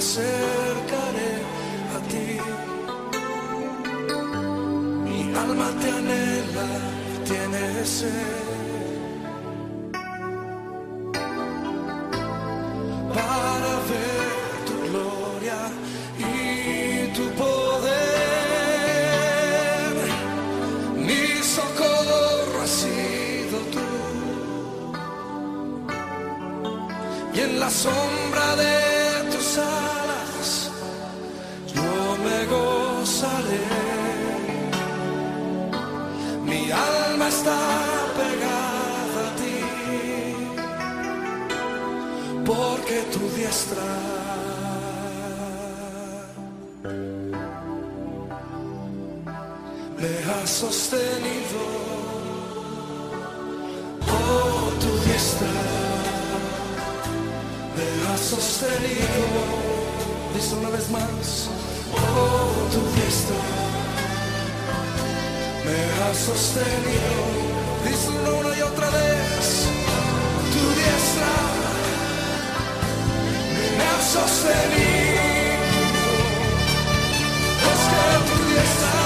Acercaré 0.04 1.34
a 1.96 2.00
ti. 2.12 2.28
Mi 5.06 5.20
alma 5.44 5.70
te 5.82 5.90
anhela, 6.00 6.70
tiene 7.26 7.86
sed. 7.86 8.43
Está 37.36 37.60
pegada 38.22 39.22
a 39.28 39.32
ti, 39.40 39.60
porque 42.46 42.98
tu 43.14 43.24
diestra 43.38 43.90
me 50.00 50.14
ha 50.28 50.42
sostenido. 50.62 51.62
Oh, 54.16 54.64
tu 54.82 54.92
diestra 55.08 55.56
me 57.78 57.88
ha 58.06 58.16
sostenido. 58.34 59.24
Dice 60.36 60.56
una 60.62 60.70
vez 60.70 60.86
más, 60.90 61.50
oh, 61.96 62.54
tu 62.74 62.82
diestra 62.98 63.83
me 65.66 65.80
ha 66.02 66.14
sostenido. 66.14 67.14
Dice 67.86 68.10
una 68.10 68.58
y 68.58 68.62
otra 68.62 68.90
vez, 68.90 69.68
tu 70.54 70.64
diestra 70.80 71.34
me 73.78 73.86
ha 73.92 74.00
sostenido. 74.18 75.24
Es 77.72 77.82
que 77.90 78.04
tu 78.30 78.38
diestra 78.50 79.03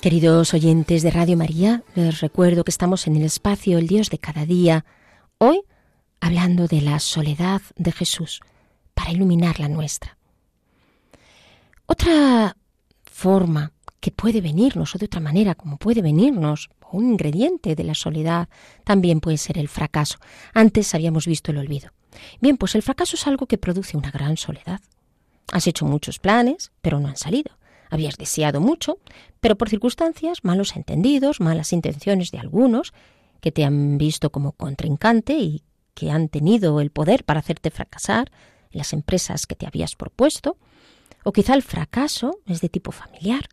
Queridos 0.00 0.54
oyentes 0.54 1.02
de 1.02 1.10
Radio 1.12 1.36
María, 1.36 1.84
les 1.94 2.20
recuerdo 2.20 2.64
que 2.64 2.72
estamos 2.72 3.06
en 3.06 3.14
el 3.14 3.22
espacio 3.22 3.78
El 3.78 3.86
Dios 3.86 4.10
de 4.10 4.18
cada 4.18 4.44
día, 4.44 4.84
hoy 5.38 5.62
hablando 6.20 6.66
de 6.66 6.80
la 6.80 6.98
soledad 6.98 7.62
de 7.76 7.92
Jesús 7.92 8.40
para 8.94 9.12
iluminar 9.12 9.60
la 9.60 9.68
nuestra. 9.68 10.18
Otra 11.86 12.56
forma 13.04 13.72
que 14.00 14.10
puede 14.10 14.40
venirnos, 14.40 14.94
o 14.94 14.98
de 14.98 15.06
otra 15.06 15.20
manera 15.20 15.54
como 15.54 15.76
puede 15.76 16.02
venirnos, 16.02 16.70
un 16.92 17.12
ingrediente 17.12 17.74
de 17.74 17.84
la 17.84 17.94
soledad, 17.94 18.48
también 18.84 19.20
puede 19.20 19.36
ser 19.36 19.58
el 19.58 19.68
fracaso. 19.68 20.18
Antes 20.54 20.94
habíamos 20.94 21.26
visto 21.26 21.50
el 21.50 21.58
olvido. 21.58 21.90
Bien, 22.40 22.56
pues 22.56 22.74
el 22.74 22.82
fracaso 22.82 23.16
es 23.16 23.26
algo 23.26 23.46
que 23.46 23.58
produce 23.58 23.96
una 23.96 24.10
gran 24.10 24.36
soledad. 24.36 24.80
Has 25.52 25.66
hecho 25.66 25.84
muchos 25.84 26.18
planes, 26.18 26.72
pero 26.80 27.00
no 27.00 27.08
han 27.08 27.16
salido. 27.16 27.58
Habías 27.90 28.16
deseado 28.16 28.60
mucho, 28.60 28.98
pero 29.40 29.56
por 29.56 29.70
circunstancias, 29.70 30.44
malos 30.44 30.76
entendidos, 30.76 31.40
malas 31.40 31.72
intenciones 31.72 32.30
de 32.30 32.38
algunos, 32.38 32.92
que 33.40 33.52
te 33.52 33.64
han 33.64 33.98
visto 33.98 34.30
como 34.30 34.52
contrincante 34.52 35.34
y 35.34 35.62
que 35.94 36.10
han 36.10 36.28
tenido 36.28 36.80
el 36.80 36.90
poder 36.90 37.24
para 37.24 37.40
hacerte 37.40 37.70
fracasar 37.70 38.30
en 38.70 38.78
las 38.78 38.92
empresas 38.92 39.46
que 39.46 39.54
te 39.54 39.66
habías 39.66 39.96
propuesto, 39.96 40.58
o 41.24 41.32
quizá 41.32 41.54
el 41.54 41.62
fracaso 41.62 42.38
es 42.46 42.60
de 42.60 42.68
tipo 42.68 42.92
familiar, 42.92 43.48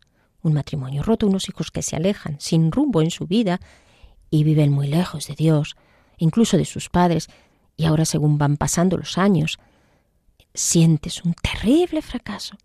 un 0.46 0.54
matrimonio 0.54 1.02
roto, 1.02 1.26
unos 1.26 1.48
hijos 1.48 1.70
que 1.70 1.82
se 1.82 1.96
alejan 1.96 2.36
sin 2.40 2.72
rumbo 2.72 3.02
en 3.02 3.10
su 3.10 3.26
vida 3.26 3.60
y 4.30 4.44
viven 4.44 4.72
muy 4.72 4.86
lejos 4.86 5.26
de 5.26 5.34
Dios, 5.34 5.76
incluso 6.18 6.56
de 6.56 6.64
sus 6.64 6.88
padres, 6.88 7.28
y 7.76 7.84
ahora 7.84 8.04
según 8.04 8.38
van 8.38 8.56
pasando 8.56 8.96
los 8.96 9.18
años, 9.18 9.58
sientes 10.54 11.24
un 11.24 11.34
terrible 11.34 12.00
fracaso 12.02 12.56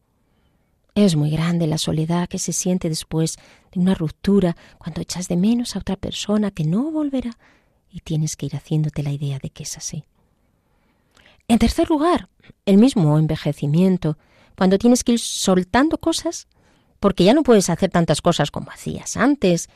es 0.93 1.15
muy 1.15 1.29
grande 1.29 1.67
la 1.67 1.77
soledad 1.77 2.27
que 2.27 2.37
se 2.37 2.51
siente 2.51 2.89
después 2.89 3.37
de 3.71 3.79
una 3.79 3.95
ruptura 3.95 4.57
cuando 4.77 5.01
echas 5.01 5.27
de 5.29 5.37
menos 5.37 5.75
a 5.75 5.79
otra 5.79 5.95
persona 5.95 6.51
que 6.51 6.65
no 6.65 6.91
volverá 6.91 7.37
y 7.89 8.01
tienes 8.01 8.35
que 8.35 8.47
ir 8.47 8.55
haciéndote 8.55 9.03
la 9.03 9.11
idea 9.11 9.39
de 9.39 9.49
que 9.49 9.63
es 9.63 9.77
así. 9.77 10.03
En 11.47 11.59
tercer 11.59 11.89
lugar, 11.89 12.29
el 12.65 12.77
mismo 12.77 13.17
envejecimiento, 13.17 14.17
cuando 14.57 14.77
tienes 14.77 15.03
que 15.03 15.13
ir 15.13 15.19
soltando 15.19 15.97
cosas 15.97 16.47
porque 17.01 17.25
ya 17.25 17.33
no 17.33 17.43
puedes 17.43 17.69
hacer 17.69 17.89
tantas 17.89 18.21
cosas 18.21 18.49
como 18.49 18.71
hacías 18.71 19.17
antes 19.17 19.67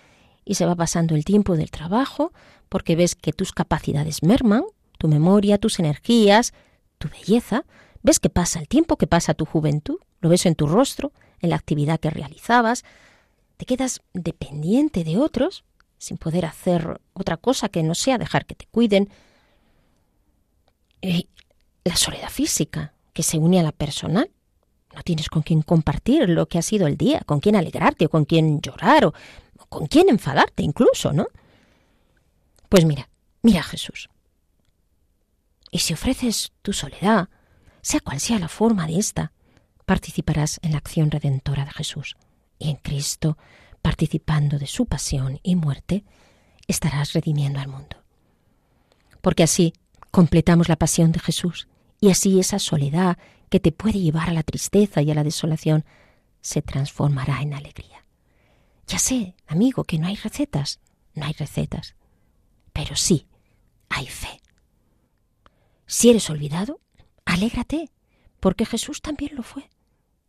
y 0.45 0.55
se 0.55 0.65
va 0.65 0.75
pasando 0.75 1.15
el 1.15 1.25
tiempo 1.25 1.57
del 1.57 1.71
trabajo 1.71 2.31
porque 2.69 2.95
ves 2.95 3.15
que 3.15 3.33
tus 3.33 3.51
capacidades 3.51 4.23
merman, 4.23 4.63
tu 4.97 5.09
memoria, 5.09 5.57
tus 5.57 5.79
energías, 5.79 6.53
tu 6.97 7.09
belleza, 7.09 7.65
ves 8.01 8.21
que 8.21 8.29
pasa 8.29 8.59
el 8.59 8.69
tiempo, 8.69 8.95
que 8.95 9.07
pasa 9.07 9.33
tu 9.33 9.43
juventud 9.43 9.97
lo 10.25 10.29
ves 10.29 10.47
en 10.47 10.55
tu 10.55 10.65
rostro, 10.65 11.13
en 11.39 11.51
la 11.51 11.55
actividad 11.55 11.99
que 11.99 12.09
realizabas, 12.09 12.83
te 13.57 13.65
quedas 13.67 14.01
dependiente 14.13 15.03
de 15.03 15.17
otros, 15.17 15.65
sin 15.99 16.17
poder 16.17 16.45
hacer 16.45 16.99
otra 17.13 17.37
cosa 17.37 17.69
que 17.69 17.83
no 17.83 17.93
sea 17.93 18.17
dejar 18.17 18.47
que 18.47 18.55
te 18.55 18.65
cuiden. 18.65 19.07
Y 20.99 21.29
la 21.83 21.95
soledad 21.95 22.29
física, 22.29 22.95
que 23.13 23.21
se 23.21 23.37
une 23.37 23.59
a 23.59 23.63
la 23.63 23.71
personal. 23.71 24.31
No 24.95 25.03
tienes 25.03 25.29
con 25.29 25.41
quién 25.41 25.61
compartir 25.61 26.29
lo 26.29 26.47
que 26.47 26.57
ha 26.57 26.61
sido 26.61 26.87
el 26.87 26.95
día, 26.95 27.21
con 27.25 27.41
quién 27.41 27.55
alegrarte, 27.55 28.05
o 28.05 28.09
con 28.09 28.23
quién 28.25 28.61
llorar, 28.61 29.05
o, 29.05 29.13
con 29.67 29.87
quién 29.87 30.09
enfadarte 30.09 30.63
incluso, 30.63 31.11
¿no? 31.11 31.27
Pues 32.69 32.85
mira, 32.85 33.09
mira 33.41 33.59
a 33.59 33.63
Jesús. 33.63 34.09
Y 35.69 35.79
si 35.79 35.93
ofreces 35.93 36.53
tu 36.61 36.71
soledad, 36.71 37.27
sea 37.81 37.99
cual 37.99 38.19
sea 38.21 38.39
la 38.39 38.47
forma 38.47 38.87
de 38.87 38.97
esta, 38.97 39.33
participarás 39.85 40.59
en 40.63 40.71
la 40.71 40.77
acción 40.77 41.11
redentora 41.11 41.65
de 41.65 41.71
Jesús. 41.71 42.15
Y 42.57 42.69
en 42.69 42.77
Cristo, 42.77 43.37
participando 43.81 44.57
de 44.57 44.67
su 44.67 44.85
pasión 44.85 45.39
y 45.43 45.55
muerte, 45.55 46.05
estarás 46.67 47.11
redimiendo 47.13 47.59
al 47.59 47.67
mundo. 47.67 47.97
Porque 49.21 49.43
así 49.43 49.73
completamos 50.11 50.69
la 50.69 50.77
pasión 50.77 51.11
de 51.11 51.19
Jesús 51.19 51.67
y 51.99 52.09
así 52.09 52.39
esa 52.39 52.59
soledad 52.59 53.17
que 53.49 53.59
te 53.59 53.71
puede 53.71 53.99
llevar 53.99 54.29
a 54.29 54.33
la 54.33 54.43
tristeza 54.43 55.01
y 55.01 55.11
a 55.11 55.15
la 55.15 55.23
desolación 55.23 55.85
se 56.41 56.61
transformará 56.61 57.41
en 57.41 57.53
alegría. 57.53 58.05
Ya 58.87 58.99
sé, 58.99 59.35
amigo, 59.47 59.83
que 59.83 59.97
no 59.97 60.07
hay 60.07 60.15
recetas, 60.15 60.79
no 61.13 61.25
hay 61.25 61.33
recetas, 61.33 61.95
pero 62.73 62.95
sí 62.95 63.27
hay 63.89 64.07
fe. 64.07 64.41
Si 65.87 66.09
eres 66.09 66.29
olvidado, 66.29 66.81
alégrate, 67.25 67.89
porque 68.39 68.65
Jesús 68.65 69.01
también 69.01 69.35
lo 69.35 69.43
fue 69.43 69.69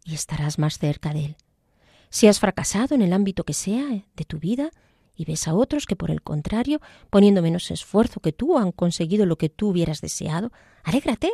y 0.05 0.15
estarás 0.15 0.59
más 0.59 0.79
cerca 0.79 1.13
de 1.13 1.27
Él. 1.27 1.37
Si 2.09 2.29
has 2.29 2.41
fracasado 2.41 2.95
en 2.95 3.03
el 3.03 3.13
ámbito 3.13 3.45
que 3.45 3.53
sea 3.53 3.87
de 3.89 4.25
tu 4.25 4.39
vida 4.39 4.71
y 5.15 5.25
ves 5.25 5.49
a 5.49 5.55
otros 5.55 5.87
que 5.87 5.97
por 5.97 6.11
el 6.11 6.23
contrario, 6.23 6.81
poniendo 7.11 7.43
menos 7.43 7.71
esfuerzo 7.71 8.21
que 8.21 8.33
tú, 8.33 8.59
han 8.59 8.73
conseguido 8.73 9.27
lo 9.27 9.37
que 9.37 9.49
tú 9.49 9.69
hubieras 9.69 10.01
deseado, 10.01 10.53
alégrate, 10.85 11.31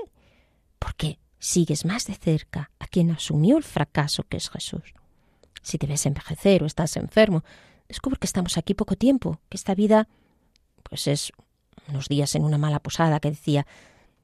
porque 0.79 1.19
sigues 1.43 1.85
más 1.85 2.07
de 2.07 2.15
cerca 2.15 2.71
a 2.79 2.87
quien 2.87 3.11
asumió 3.11 3.57
el 3.57 3.65
fracaso 3.65 4.23
que 4.23 4.37
es 4.37 4.49
Jesús. 4.49 4.95
Si 5.61 5.77
te 5.77 5.89
ves 5.89 6.07
envejecer 6.07 6.63
o 6.63 6.67
estás 6.67 6.97
enfermo, 6.97 7.43
descubre 7.89 8.17
que 8.21 8.27
estamos 8.27 8.57
aquí 8.57 8.75
poco 8.75 8.95
tiempo, 8.95 9.41
que 9.49 9.57
esta 9.57 9.75
vida 9.75 10.09
pues 10.85 11.09
es 11.09 11.33
unos 11.89 12.09
días 12.09 12.37
en 12.37 12.45
una 12.45 12.59
mala 12.59 12.79
posada 12.79 13.19
que 13.19 13.31
decía 13.31 13.67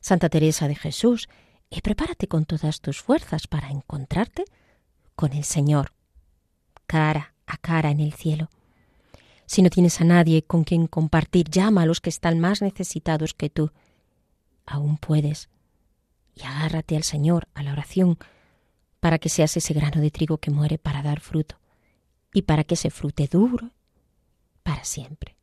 Santa 0.00 0.28
Teresa 0.28 0.68
de 0.68 0.76
Jesús, 0.76 1.28
y 1.68 1.80
prepárate 1.80 2.28
con 2.28 2.46
todas 2.46 2.80
tus 2.80 3.02
fuerzas 3.02 3.48
para 3.48 3.70
encontrarte 3.70 4.44
con 5.16 5.32
el 5.32 5.42
Señor, 5.42 5.92
cara 6.86 7.34
a 7.46 7.56
cara 7.56 7.90
en 7.90 7.98
el 7.98 8.12
cielo. 8.12 8.48
Si 9.44 9.60
no 9.62 9.70
tienes 9.70 10.00
a 10.00 10.04
nadie 10.04 10.42
con 10.44 10.62
quien 10.62 10.86
compartir, 10.86 11.50
llama 11.50 11.82
a 11.82 11.86
los 11.86 12.00
que 12.00 12.10
están 12.10 12.38
más 12.38 12.62
necesitados 12.62 13.34
que 13.34 13.50
tú. 13.50 13.72
Aún 14.66 14.98
puedes. 14.98 15.48
Y 16.38 16.44
agárrate 16.44 16.96
al 16.96 17.02
Señor, 17.02 17.48
a 17.54 17.62
la 17.62 17.72
oración, 17.72 18.16
para 19.00 19.18
que 19.18 19.28
seas 19.28 19.56
ese 19.56 19.74
grano 19.74 20.00
de 20.00 20.10
trigo 20.10 20.38
que 20.38 20.50
muere 20.50 20.78
para 20.78 21.02
dar 21.02 21.20
fruto, 21.20 21.56
y 22.32 22.42
para 22.42 22.62
que 22.62 22.76
se 22.76 22.90
frute 22.90 23.26
duro 23.26 23.70
para 24.62 24.84
siempre. 24.84 25.36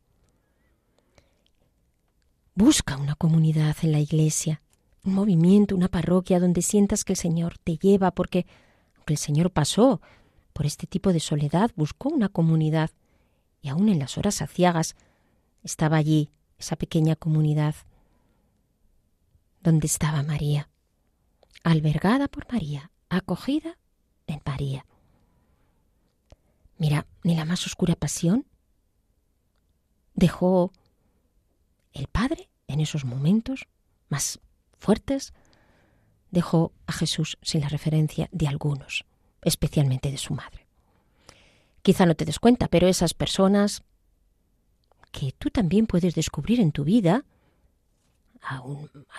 Busca 2.53 2.95
una 2.95 3.15
comunidad 3.15 3.75
en 3.81 3.91
la 3.91 3.99
iglesia, 3.99 4.61
un 5.03 5.13
movimiento, 5.13 5.75
una 5.75 5.89
parroquia 5.89 6.39
donde 6.39 6.61
sientas 6.61 7.03
que 7.03 7.13
el 7.13 7.17
Señor 7.17 7.57
te 7.57 7.77
lleva, 7.77 8.11
porque 8.11 8.45
aunque 8.95 9.13
el 9.13 9.19
Señor 9.19 9.51
pasó 9.51 9.99
por 10.53 10.65
este 10.65 10.87
tipo 10.87 11.11
de 11.11 11.19
soledad, 11.19 11.71
buscó 11.75 12.07
una 12.09 12.29
comunidad, 12.29 12.91
y 13.61 13.67
aún 13.67 13.89
en 13.89 13.99
las 13.99 14.17
horas 14.17 14.41
aciagas 14.41 14.95
estaba 15.63 15.97
allí 15.97 16.29
esa 16.57 16.77
pequeña 16.77 17.15
comunidad 17.15 17.75
donde 19.61 19.87
estaba 19.87 20.23
María, 20.23 20.69
albergada 21.65 22.27
por 22.27 22.45
María, 22.51 22.91
acogida 23.09 23.77
en 24.27 24.39
María. 24.45 24.85
Mira, 26.77 27.07
ni 27.23 27.35
la 27.35 27.43
más 27.43 27.65
oscura 27.65 27.95
pasión 27.95 28.45
dejó 30.13 30.71
el 31.91 32.07
Padre 32.07 32.49
en 32.67 32.81
esos 32.81 33.03
momentos 33.03 33.67
más 34.09 34.39
fuertes, 34.77 35.33
dejó 36.29 36.71
a 36.85 36.93
Jesús 36.93 37.39
sin 37.41 37.61
la 37.61 37.69
referencia 37.69 38.29
de 38.31 38.47
algunos, 38.47 39.05
especialmente 39.41 40.11
de 40.11 40.17
su 40.17 40.35
madre. 40.35 40.67
Quizá 41.81 42.05
no 42.05 42.13
te 42.13 42.25
des 42.25 42.39
cuenta, 42.39 42.67
pero 42.67 42.87
esas 42.87 43.15
personas 43.15 43.81
que 45.11 45.31
tú 45.31 45.49
también 45.49 45.87
puedes 45.87 46.13
descubrir 46.13 46.59
en 46.59 46.71
tu 46.71 46.83
vida, 46.83 47.25
a, 48.47 48.61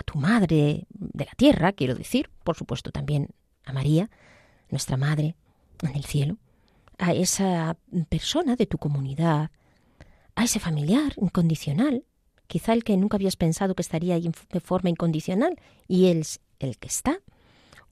tu 0.05 0.19
madre 0.19 0.87
de 0.91 1.25
la 1.25 1.33
tierra, 1.37 1.73
quiero 1.73 1.95
decir, 1.95 2.31
por 2.45 2.57
supuesto 2.57 2.91
también 2.91 3.29
a 3.65 3.73
María, 3.73 4.11
nuestra 4.71 4.97
madre 4.97 5.37
en 5.83 5.95
el 5.95 6.05
cielo, 6.05 6.37
a 6.99 7.13
esa 7.13 7.77
persona 8.09 8.57
de 8.57 8.67
tu 8.67 8.79
comunidad, 8.79 9.51
a 10.35 10.45
ese 10.45 10.61
familiar 10.61 11.13
incondicional 11.17 12.05
quizá 12.47 12.73
el 12.73 12.85
que 12.85 12.97
nunca 12.97 13.17
habías 13.17 13.37
pensado 13.37 13.75
que 13.75 13.83
estaría 13.83 14.15
ahí 14.15 14.31
de 14.51 14.61
forma 14.61 14.91
incondicional 14.91 15.59
y 15.89 16.07
él 16.07 16.19
es 16.21 16.41
el 16.59 16.79
que 16.79 16.89
está. 16.89 17.21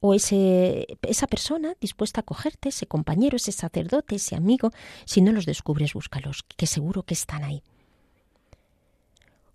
O 0.00 0.12
ese, 0.12 0.86
esa 1.02 1.26
persona 1.26 1.76
dispuesta 1.80 2.20
a 2.20 2.24
cogerte, 2.24 2.68
ese 2.68 2.86
compañero, 2.86 3.36
ese 3.36 3.52
sacerdote, 3.52 4.16
ese 4.16 4.36
amigo. 4.36 4.70
Si 5.06 5.22
no 5.22 5.32
los 5.32 5.46
descubres, 5.46 5.94
búscalos, 5.94 6.44
que 6.56 6.66
seguro 6.66 7.04
que 7.04 7.14
están 7.14 7.42
ahí. 7.42 7.62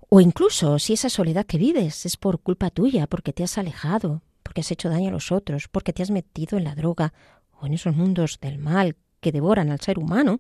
O 0.10 0.22
incluso 0.22 0.80
si 0.80 0.94
esa 0.94 1.10
soledad 1.10 1.46
que 1.46 1.60
vives 1.60 2.06
es 2.06 2.18
por 2.18 2.40
culpa 2.40 2.72
tuya, 2.72 3.06
porque 3.06 3.32
te 3.32 3.44
has 3.44 3.60
alejado, 3.60 4.24
porque 4.42 4.62
has 4.62 4.72
hecho 4.72 4.90
daño 4.90 5.10
a 5.10 5.12
los 5.12 5.32
otros, 5.32 5.68
porque 5.68 5.94
te 5.94 6.02
has 6.02 6.10
metido 6.10 6.58
en 6.58 6.64
la 6.64 6.74
droga 6.74 7.14
o 7.60 7.68
en 7.68 7.74
esos 7.74 7.96
mundos 7.96 8.40
del 8.42 8.58
mal 8.58 8.96
que 9.20 9.32
devoran 9.32 9.70
al 9.70 9.80
ser 9.80 10.00
humano, 10.00 10.40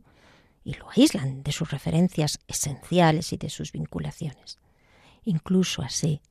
y 0.63 0.73
lo 0.73 0.89
aíslan 0.89 1.43
de 1.43 1.51
sus 1.51 1.69
referencias 1.69 2.39
esenciales 2.47 3.31
y 3.31 3.37
de 3.37 3.49
sus 3.49 3.71
vinculaciones. 3.71 4.57
Incluso 5.23 5.83
así, 5.83 6.21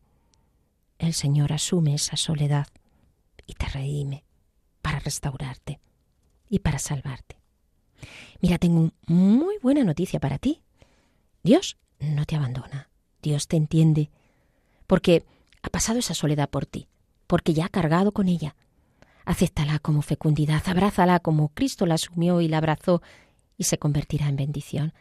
el 0.99 1.15
Señor 1.15 1.53
asume 1.53 1.95
esa 1.95 2.17
soledad 2.17 2.67
y 3.47 3.55
te 3.55 3.67
redime 3.67 4.25
para 4.83 4.99
restaurarte 4.99 5.81
y 6.49 6.59
para 6.59 6.79
salvarte. 6.79 7.39
Mira, 8.41 8.59
tengo 8.59 8.93
muy 9.07 9.59
buena 9.63 9.85
noticia 9.85 10.19
para 10.19 10.39
ti. 10.39 10.63
Dios 11.43 11.77
no 12.01 12.25
te 12.25 12.37
abandona, 12.37 12.88
Dios 13.23 13.49
te 13.49 13.57
entiende, 13.57 14.11
porque 14.87 15.25
ha 15.63 15.71
pasado 15.71 15.99
esa 15.99 16.15
soledad 16.15 16.49
por 16.49 16.67
ti, 16.67 16.89
porque 17.27 17.55
ya 17.55 17.67
ha 17.67 17.69
cargado 17.69 18.13
con 18.13 18.29
ella. 18.29 18.55
Acéptala 19.25 19.79
como 19.79 20.03
fecundidad, 20.03 20.63
abrázala 20.67 21.21
como 21.21 21.49
Cristo 21.49 21.85
la 21.85 21.95
asumió 21.95 22.41
y 22.41 22.49
la 22.49 22.59
abrazó 22.59 23.03
y 23.57 23.65
se 23.65 23.79
convertirá 23.79 24.29
en 24.29 24.37
bendición. 24.37 24.95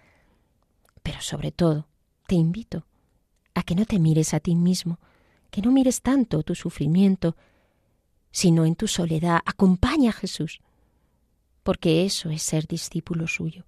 Pero 1.03 1.21
sobre 1.21 1.51
todo, 1.51 1.87
te 2.27 2.35
invito 2.35 2.85
a 3.53 3.63
que 3.63 3.75
no 3.75 3.85
te 3.85 3.99
mires 3.99 4.33
a 4.33 4.39
ti 4.39 4.55
mismo, 4.55 4.99
que 5.49 5.61
no 5.61 5.71
mires 5.71 6.01
tanto 6.01 6.43
tu 6.43 6.55
sufrimiento, 6.55 7.37
sino 8.31 8.65
en 8.65 8.75
tu 8.75 8.87
soledad. 8.87 9.39
Acompaña 9.45 10.09
a 10.09 10.13
Jesús, 10.13 10.59
porque 11.63 12.05
eso 12.05 12.29
es 12.29 12.41
ser 12.41 12.67
discípulo 12.67 13.27
suyo. 13.27 13.65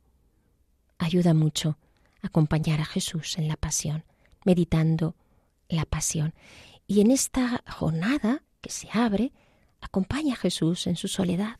Ayuda 0.97 1.33
mucho 1.33 1.77
acompañar 2.21 2.81
a 2.81 2.85
Jesús 2.85 3.37
en 3.37 3.47
la 3.47 3.55
pasión, 3.55 4.03
meditando 4.49 5.15
la 5.67 5.85
pasión. 5.85 6.33
Y 6.87 7.01
en 7.01 7.11
esta 7.11 7.63
jornada 7.69 8.41
que 8.61 8.71
se 8.71 8.89
abre, 8.91 9.31
acompaña 9.79 10.33
a 10.33 10.37
Jesús 10.37 10.87
en 10.87 10.95
su 10.95 11.07
soledad. 11.07 11.59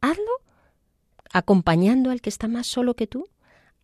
Hazlo 0.00 0.32
acompañando 1.32 2.10
al 2.10 2.20
que 2.20 2.30
está 2.30 2.48
más 2.48 2.66
solo 2.66 2.94
que 2.94 3.06
tú. 3.06 3.28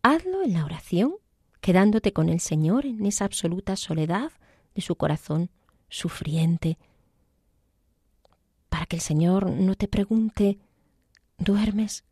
Hazlo 0.02 0.42
en 0.42 0.54
la 0.54 0.64
oración, 0.64 1.14
quedándote 1.60 2.12
con 2.12 2.28
el 2.28 2.40
Señor 2.40 2.84
en 2.84 3.06
esa 3.06 3.26
absoluta 3.26 3.76
soledad 3.76 4.32
de 4.74 4.82
su 4.82 4.96
corazón 4.96 5.50
sufriente, 5.88 6.78
para 8.68 8.86
que 8.86 8.96
el 8.96 9.02
Señor 9.02 9.48
no 9.48 9.76
te 9.76 9.86
pregunte, 9.86 10.58
¿duermes? 11.38 12.02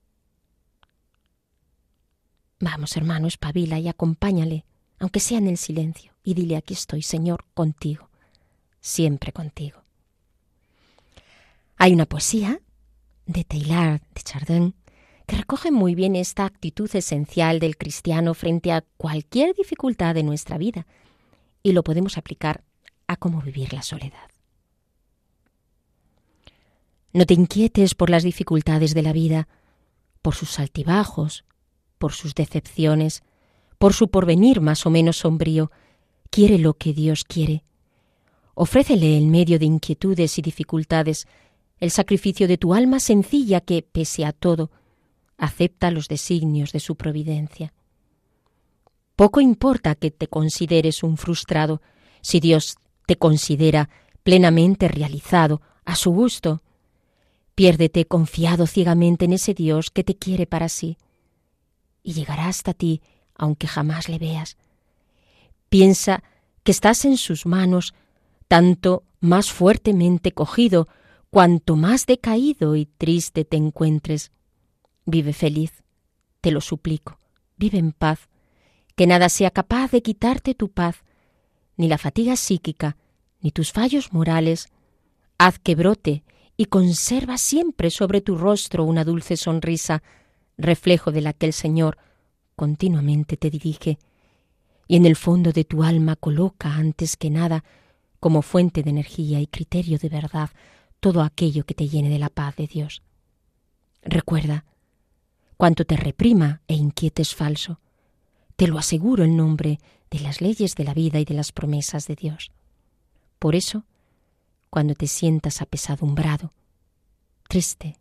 Vamos, 2.61 2.97
hermano, 2.97 3.27
espabila 3.27 3.81
y 3.81 3.89
acompáñale, 3.89 4.65
aunque 5.03 5.19
sea 5.19 5.39
en 5.39 5.49
el 5.49 5.57
silencio, 5.57 6.13
y 6.23 6.35
dile, 6.35 6.57
aquí 6.57 6.75
estoy, 6.75 7.03
Señor, 7.03 7.45
contigo, 7.55 8.09
siempre 8.81 9.33
contigo. 9.33 9.83
Hay 11.77 11.93
una 11.93 12.07
poesía 12.07 12.61
de 13.27 13.43
Taylor 13.43 14.01
de 14.15 14.23
Chardin 14.23 14.75
que 15.27 15.37
recoge 15.37 15.73
muy 15.73 15.97
bien 15.97 16.15
esta 16.15 16.45
actitud 16.45 16.89
esencial 16.95 17.59
del 17.59 17.77
cristiano 17.77 18.33
frente 18.35 18.71
a 18.71 18.85
cualquier 18.97 19.57
dificultad 19.57 20.15
de 20.15 20.23
nuestra 20.23 20.57
vida 20.57 20.87
y 21.65 21.73
lo 21.73 21.83
podemos 21.83 22.17
aplicar 22.17 22.63
a 23.09 23.17
cómo 23.17 23.43
vivir 23.43 23.73
la 23.73 23.83
soledad. 23.83 24.31
No 27.13 27.27
te 27.27 27.35
inquietes 27.35 27.97
por 27.97 28.09
las 28.09 28.23
dificultades 28.23 28.95
de 28.95 29.03
la 29.03 29.13
vida, 29.13 29.49
por 30.23 30.37
sus 30.37 30.61
altibajos, 30.61 31.45
por 31.99 32.13
sus 32.13 32.37
decepciones, 32.37 33.25
por 33.83 33.95
su 33.95 34.07
porvenir 34.07 34.61
más 34.61 34.87
o 34.87 34.91
menos 34.91 35.17
sombrío. 35.17 35.73
Quiere 36.31 36.57
lo 36.57 36.75
que 36.75 36.93
Dios 36.93 37.25
quiere. 37.25 37.65
Ofrécele 38.55 39.17
en 39.17 39.29
medio 39.29 39.59
de 39.59 39.65
inquietudes 39.65 40.39
y 40.39 40.41
dificultades 40.41 41.27
el 41.81 41.91
sacrificio 41.91 42.47
de 42.47 42.59
tu 42.59 42.75
alma 42.75 43.01
sencilla 43.01 43.61
que, 43.61 43.83
pese 43.83 44.25
a 44.25 44.33
todo, 44.33 44.71
acepta 45.37 45.91
los 45.91 46.07
designios 46.07 46.71
de 46.71 46.79
su 46.79 46.95
providencia. 46.95 47.75
Poco 49.17 49.41
importa 49.41 49.97
que 49.97 50.13
te 50.13 50.29
consideres 50.29 51.03
un 51.03 51.17
frustrado, 51.17 51.83
si 52.21 52.39
Dios 52.39 52.77
te 53.07 53.17
considera 53.17 53.91
plenamente 54.23 54.87
realizado, 54.87 55.61
a 55.85 55.97
su 55.97 56.13
gusto. 56.13 56.63
Piérdete 57.57 58.05
confiado 58.05 58.69
ciegamente 58.69 59.25
en 59.25 59.33
ese 59.33 59.55
Dios 59.55 59.91
que 59.91 60.05
te 60.05 60.15
quiere 60.15 60.47
para 60.47 60.69
sí, 60.69 60.99
y 62.05 62.13
llegará 62.13 62.47
hasta 62.47 62.75
ti 62.75 63.03
aunque 63.35 63.67
jamás 63.67 64.09
le 64.09 64.19
veas. 64.19 64.57
Piensa 65.69 66.23
que 66.63 66.73
estás 66.73 67.05
en 67.05 67.17
sus 67.17 67.47
manos 67.47 67.95
tanto 68.49 69.05
más 69.21 69.51
fuertemente 69.51 70.33
cogido 70.33 70.89
cuanto 71.31 71.77
más 71.77 72.05
decaído 72.05 72.77
y 72.77 72.87
triste 72.87 73.45
te 73.45 73.57
encuentres. 73.57 74.33
Vive 75.07 75.33
feliz, 75.33 75.83
te 76.43 76.51
lo 76.51 76.61
suplico, 76.61 77.19
vive 77.57 77.79
en 77.79 77.93
paz, 77.93 78.29
que 78.95 79.07
nada 79.07 79.29
sea 79.31 79.51
capaz 79.51 79.91
de 79.91 80.03
quitarte 80.03 80.55
tu 80.55 80.69
paz, 80.71 80.97
ni 81.77 81.89
la 81.89 81.97
fatiga 81.97 82.37
psíquica, 82.37 82.99
ni 83.41 83.51
tus 83.51 83.73
fallos 83.73 84.13
morales. 84.13 84.69
Haz 85.39 85.59
que 85.59 85.75
brote 85.75 86.23
y 86.57 86.67
conserva 86.67 87.39
siempre 87.39 87.91
sobre 87.91 88.21
tu 88.21 88.37
rostro 88.37 88.85
una 88.85 89.05
dulce 89.05 89.37
sonrisa, 89.37 90.03
reflejo 90.59 91.11
de 91.11 91.23
la 91.23 91.33
que 91.33 91.47
el 91.47 91.53
Señor 91.53 91.97
continuamente 92.63 93.37
te 93.37 93.51
dirige, 93.51 93.99
y 94.87 94.95
en 94.95 95.05
el 95.05 95.17
fondo 95.17 95.51
de 95.51 95.65
tu 95.65 95.83
alma 95.83 96.15
coloca 96.15 96.77
antes 96.77 97.17
que 97.17 97.29
nada, 97.29 97.65
como 98.21 98.41
fuente 98.41 98.85
de 98.85 98.91
energía 98.91 99.41
y 99.41 99.49
criterio 99.49 99.99
de 99.99 100.09
verdad, 100.09 100.49
todo 101.01 101.23
aquello 101.23 101.67
que 101.67 101.75
te 101.75 101.89
llene 101.89 102.09
de 102.09 102.21
la 102.21 102.29
paz 102.29 102.55
de 102.55 102.69
Dios. 102.69 103.03
Recuerda, 104.03 104.65
cuanto 105.57 105.85
te 105.85 105.97
reprima 105.97 106.61
e 106.69 106.75
inquietes 106.75 107.35
falso, 107.35 107.81
te 108.55 108.69
lo 108.69 108.79
aseguro 108.79 109.25
en 109.25 109.37
nombre 109.37 109.81
de 110.09 110.21
las 110.21 110.41
leyes 110.41 110.77
de 110.77 110.85
la 110.85 110.95
vida 110.95 111.19
y 111.19 111.25
de 111.25 111.35
las 111.35 111.51
promesas 111.51 112.07
de 112.07 112.15
Dios. 112.15 112.53
Por 113.41 113.57
eso, 113.57 113.87
cuando 114.71 114.95
te 114.95 115.09
sientas 115.09 115.63
apesadumbrado, 115.63 116.53
triste, 117.49 117.97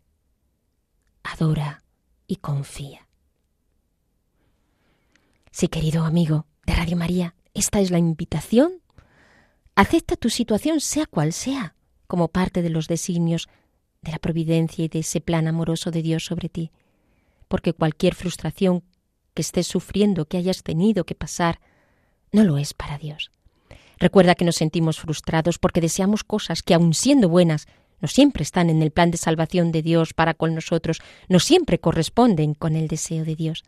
adora 1.24 1.82
y 2.28 2.36
confía. 2.36 3.08
Sí, 5.52 5.68
querido 5.68 6.04
amigo 6.04 6.46
de 6.66 6.74
Radio 6.74 6.96
María, 6.96 7.36
esta 7.54 7.80
es 7.80 7.92
la 7.92 7.98
invitación. 7.98 8.82
Acepta 9.76 10.16
tu 10.16 10.28
situación, 10.28 10.80
sea 10.80 11.06
cual 11.06 11.32
sea, 11.32 11.76
como 12.08 12.28
parte 12.28 12.60
de 12.60 12.70
los 12.70 12.88
designios 12.88 13.48
de 14.02 14.10
la 14.10 14.18
providencia 14.18 14.84
y 14.84 14.88
de 14.88 14.98
ese 14.98 15.20
plan 15.20 15.46
amoroso 15.46 15.92
de 15.92 16.02
Dios 16.02 16.24
sobre 16.24 16.48
ti 16.48 16.72
porque 17.52 17.74
cualquier 17.74 18.14
frustración 18.14 18.82
que 19.34 19.42
estés 19.42 19.66
sufriendo, 19.66 20.24
que 20.24 20.38
hayas 20.38 20.62
tenido 20.62 21.04
que 21.04 21.14
pasar, 21.14 21.60
no 22.32 22.44
lo 22.44 22.56
es 22.56 22.72
para 22.72 22.96
Dios. 22.96 23.30
Recuerda 23.98 24.36
que 24.36 24.46
nos 24.46 24.56
sentimos 24.56 24.98
frustrados 24.98 25.58
porque 25.58 25.82
deseamos 25.82 26.24
cosas 26.24 26.62
que, 26.62 26.72
aun 26.72 26.94
siendo 26.94 27.28
buenas, 27.28 27.66
no 28.00 28.08
siempre 28.08 28.42
están 28.42 28.70
en 28.70 28.80
el 28.80 28.90
plan 28.90 29.10
de 29.10 29.18
salvación 29.18 29.70
de 29.70 29.82
Dios 29.82 30.14
para 30.14 30.32
con 30.32 30.54
nosotros, 30.54 31.02
no 31.28 31.40
siempre 31.40 31.78
corresponden 31.78 32.54
con 32.54 32.74
el 32.74 32.88
deseo 32.88 33.22
de 33.26 33.36
Dios. 33.36 33.64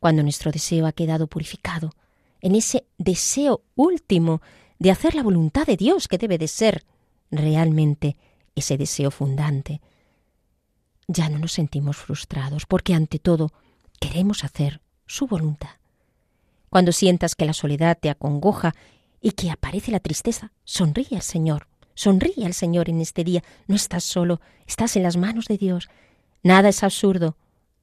Cuando 0.00 0.22
nuestro 0.22 0.52
deseo 0.52 0.86
ha 0.86 0.92
quedado 0.92 1.26
purificado, 1.26 1.92
en 2.40 2.54
ese 2.54 2.84
deseo 2.98 3.62
último 3.74 4.42
de 4.78 4.90
hacer 4.90 5.14
la 5.14 5.22
voluntad 5.22 5.66
de 5.66 5.76
Dios 5.76 6.06
que 6.08 6.18
debe 6.18 6.38
de 6.38 6.48
ser 6.48 6.84
realmente 7.30 8.16
ese 8.54 8.76
deseo 8.76 9.10
fundante, 9.10 9.80
ya 11.08 11.28
no 11.28 11.38
nos 11.38 11.52
sentimos 11.52 11.96
frustrados, 11.96 12.66
porque 12.66 12.94
ante 12.94 13.18
todo 13.18 13.52
queremos 14.00 14.44
hacer 14.44 14.80
su 15.06 15.26
voluntad. 15.26 15.70
Cuando 16.68 16.92
sientas 16.92 17.34
que 17.34 17.46
la 17.46 17.52
soledad 17.52 17.96
te 17.98 18.10
acongoja 18.10 18.74
y 19.20 19.32
que 19.32 19.50
aparece 19.50 19.92
la 19.92 20.00
tristeza, 20.00 20.52
sonríe 20.64 21.16
al 21.16 21.22
Señor, 21.22 21.68
sonríe 21.94 22.44
al 22.44 22.54
Señor 22.54 22.88
en 22.88 23.00
este 23.00 23.24
día. 23.24 23.42
No 23.66 23.76
estás 23.76 24.04
solo, 24.04 24.40
estás 24.66 24.96
en 24.96 25.02
las 25.02 25.16
manos 25.16 25.46
de 25.46 25.58
Dios. 25.58 25.88
Nada 26.42 26.68
es 26.68 26.82
absurdo, 26.82 27.36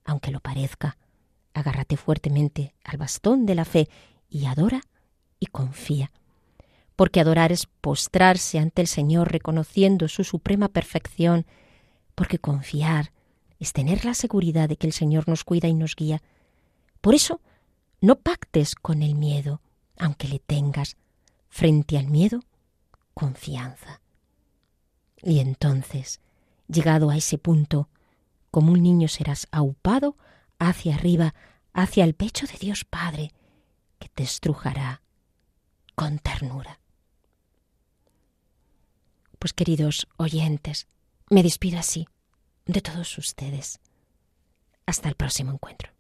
aunque 0.06 0.32
lo 0.32 0.40
parezca. 0.40 0.98
Agárrate 1.54 1.98
fuertemente 1.98 2.74
al 2.84 2.98
bastón 2.98 3.46
de 3.46 3.56
la 3.56 3.66
fe 3.66 3.90
y 4.30 4.46
adora 4.46 4.82
y 5.40 5.48
confía. 5.48 6.12
Porque 6.96 7.20
adorar 7.20 7.52
es 7.52 7.66
postrarse 7.66 8.60
ante 8.60 8.82
el 8.82 8.88
Señor 8.88 9.32
reconociendo 9.32 10.08
su 10.08 10.24
suprema 10.24 10.70
perfección 10.70 11.46
porque 12.16 12.40
confiar 12.40 13.12
es 13.60 13.74
tener 13.74 14.06
la 14.06 14.14
seguridad 14.14 14.70
de 14.70 14.78
que 14.78 14.88
el 14.88 14.94
Señor 14.94 15.28
nos 15.28 15.44
cuida 15.44 15.68
y 15.68 15.74
nos 15.74 15.96
guía. 15.96 16.22
Por 17.02 17.16
eso, 17.16 17.42
no 18.02 18.16
pactes 18.16 18.76
con 18.76 19.02
el 19.02 19.16
miedo, 19.16 19.62
aunque 19.98 20.28
le 20.28 20.40
tengas. 20.40 20.98
Frente 21.50 21.98
al 21.98 22.08
miedo, 22.08 22.42
confianza. 23.14 24.02
Y 25.22 25.40
entonces, 25.40 26.20
llegado 26.68 27.10
a 27.10 27.18
ese 27.18 27.38
punto, 27.38 27.90
como 28.52 28.74
un 28.74 28.84
niño 28.84 29.08
serás 29.08 29.48
aupado 29.52 30.18
hacia 30.68 30.96
arriba, 30.96 31.34
hacia 31.74 32.04
el 32.04 32.14
pecho 32.14 32.46
de 32.48 32.58
Dios 32.58 32.86
Padre, 32.86 33.32
que 34.00 34.10
te 34.10 34.24
estrujará 34.24 35.02
con 35.96 36.20
ternura. 36.20 36.80
Pues 39.40 39.54
queridos 39.54 40.08
oyentes, 40.18 40.88
me 41.30 41.44
despido 41.44 41.80
así 41.80 42.08
de 42.66 42.82
todos 42.82 43.18
ustedes. 43.18 43.80
Hasta 44.86 45.10
el 45.10 45.16
próximo 45.16 45.52
encuentro. 45.52 45.93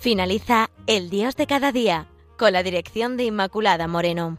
Finaliza 0.00 0.70
El 0.86 1.10
Dios 1.10 1.34
de 1.34 1.48
cada 1.48 1.72
día 1.72 2.06
con 2.38 2.52
la 2.52 2.62
dirección 2.62 3.16
de 3.16 3.24
Inmaculada 3.24 3.88
Moreno. 3.88 4.38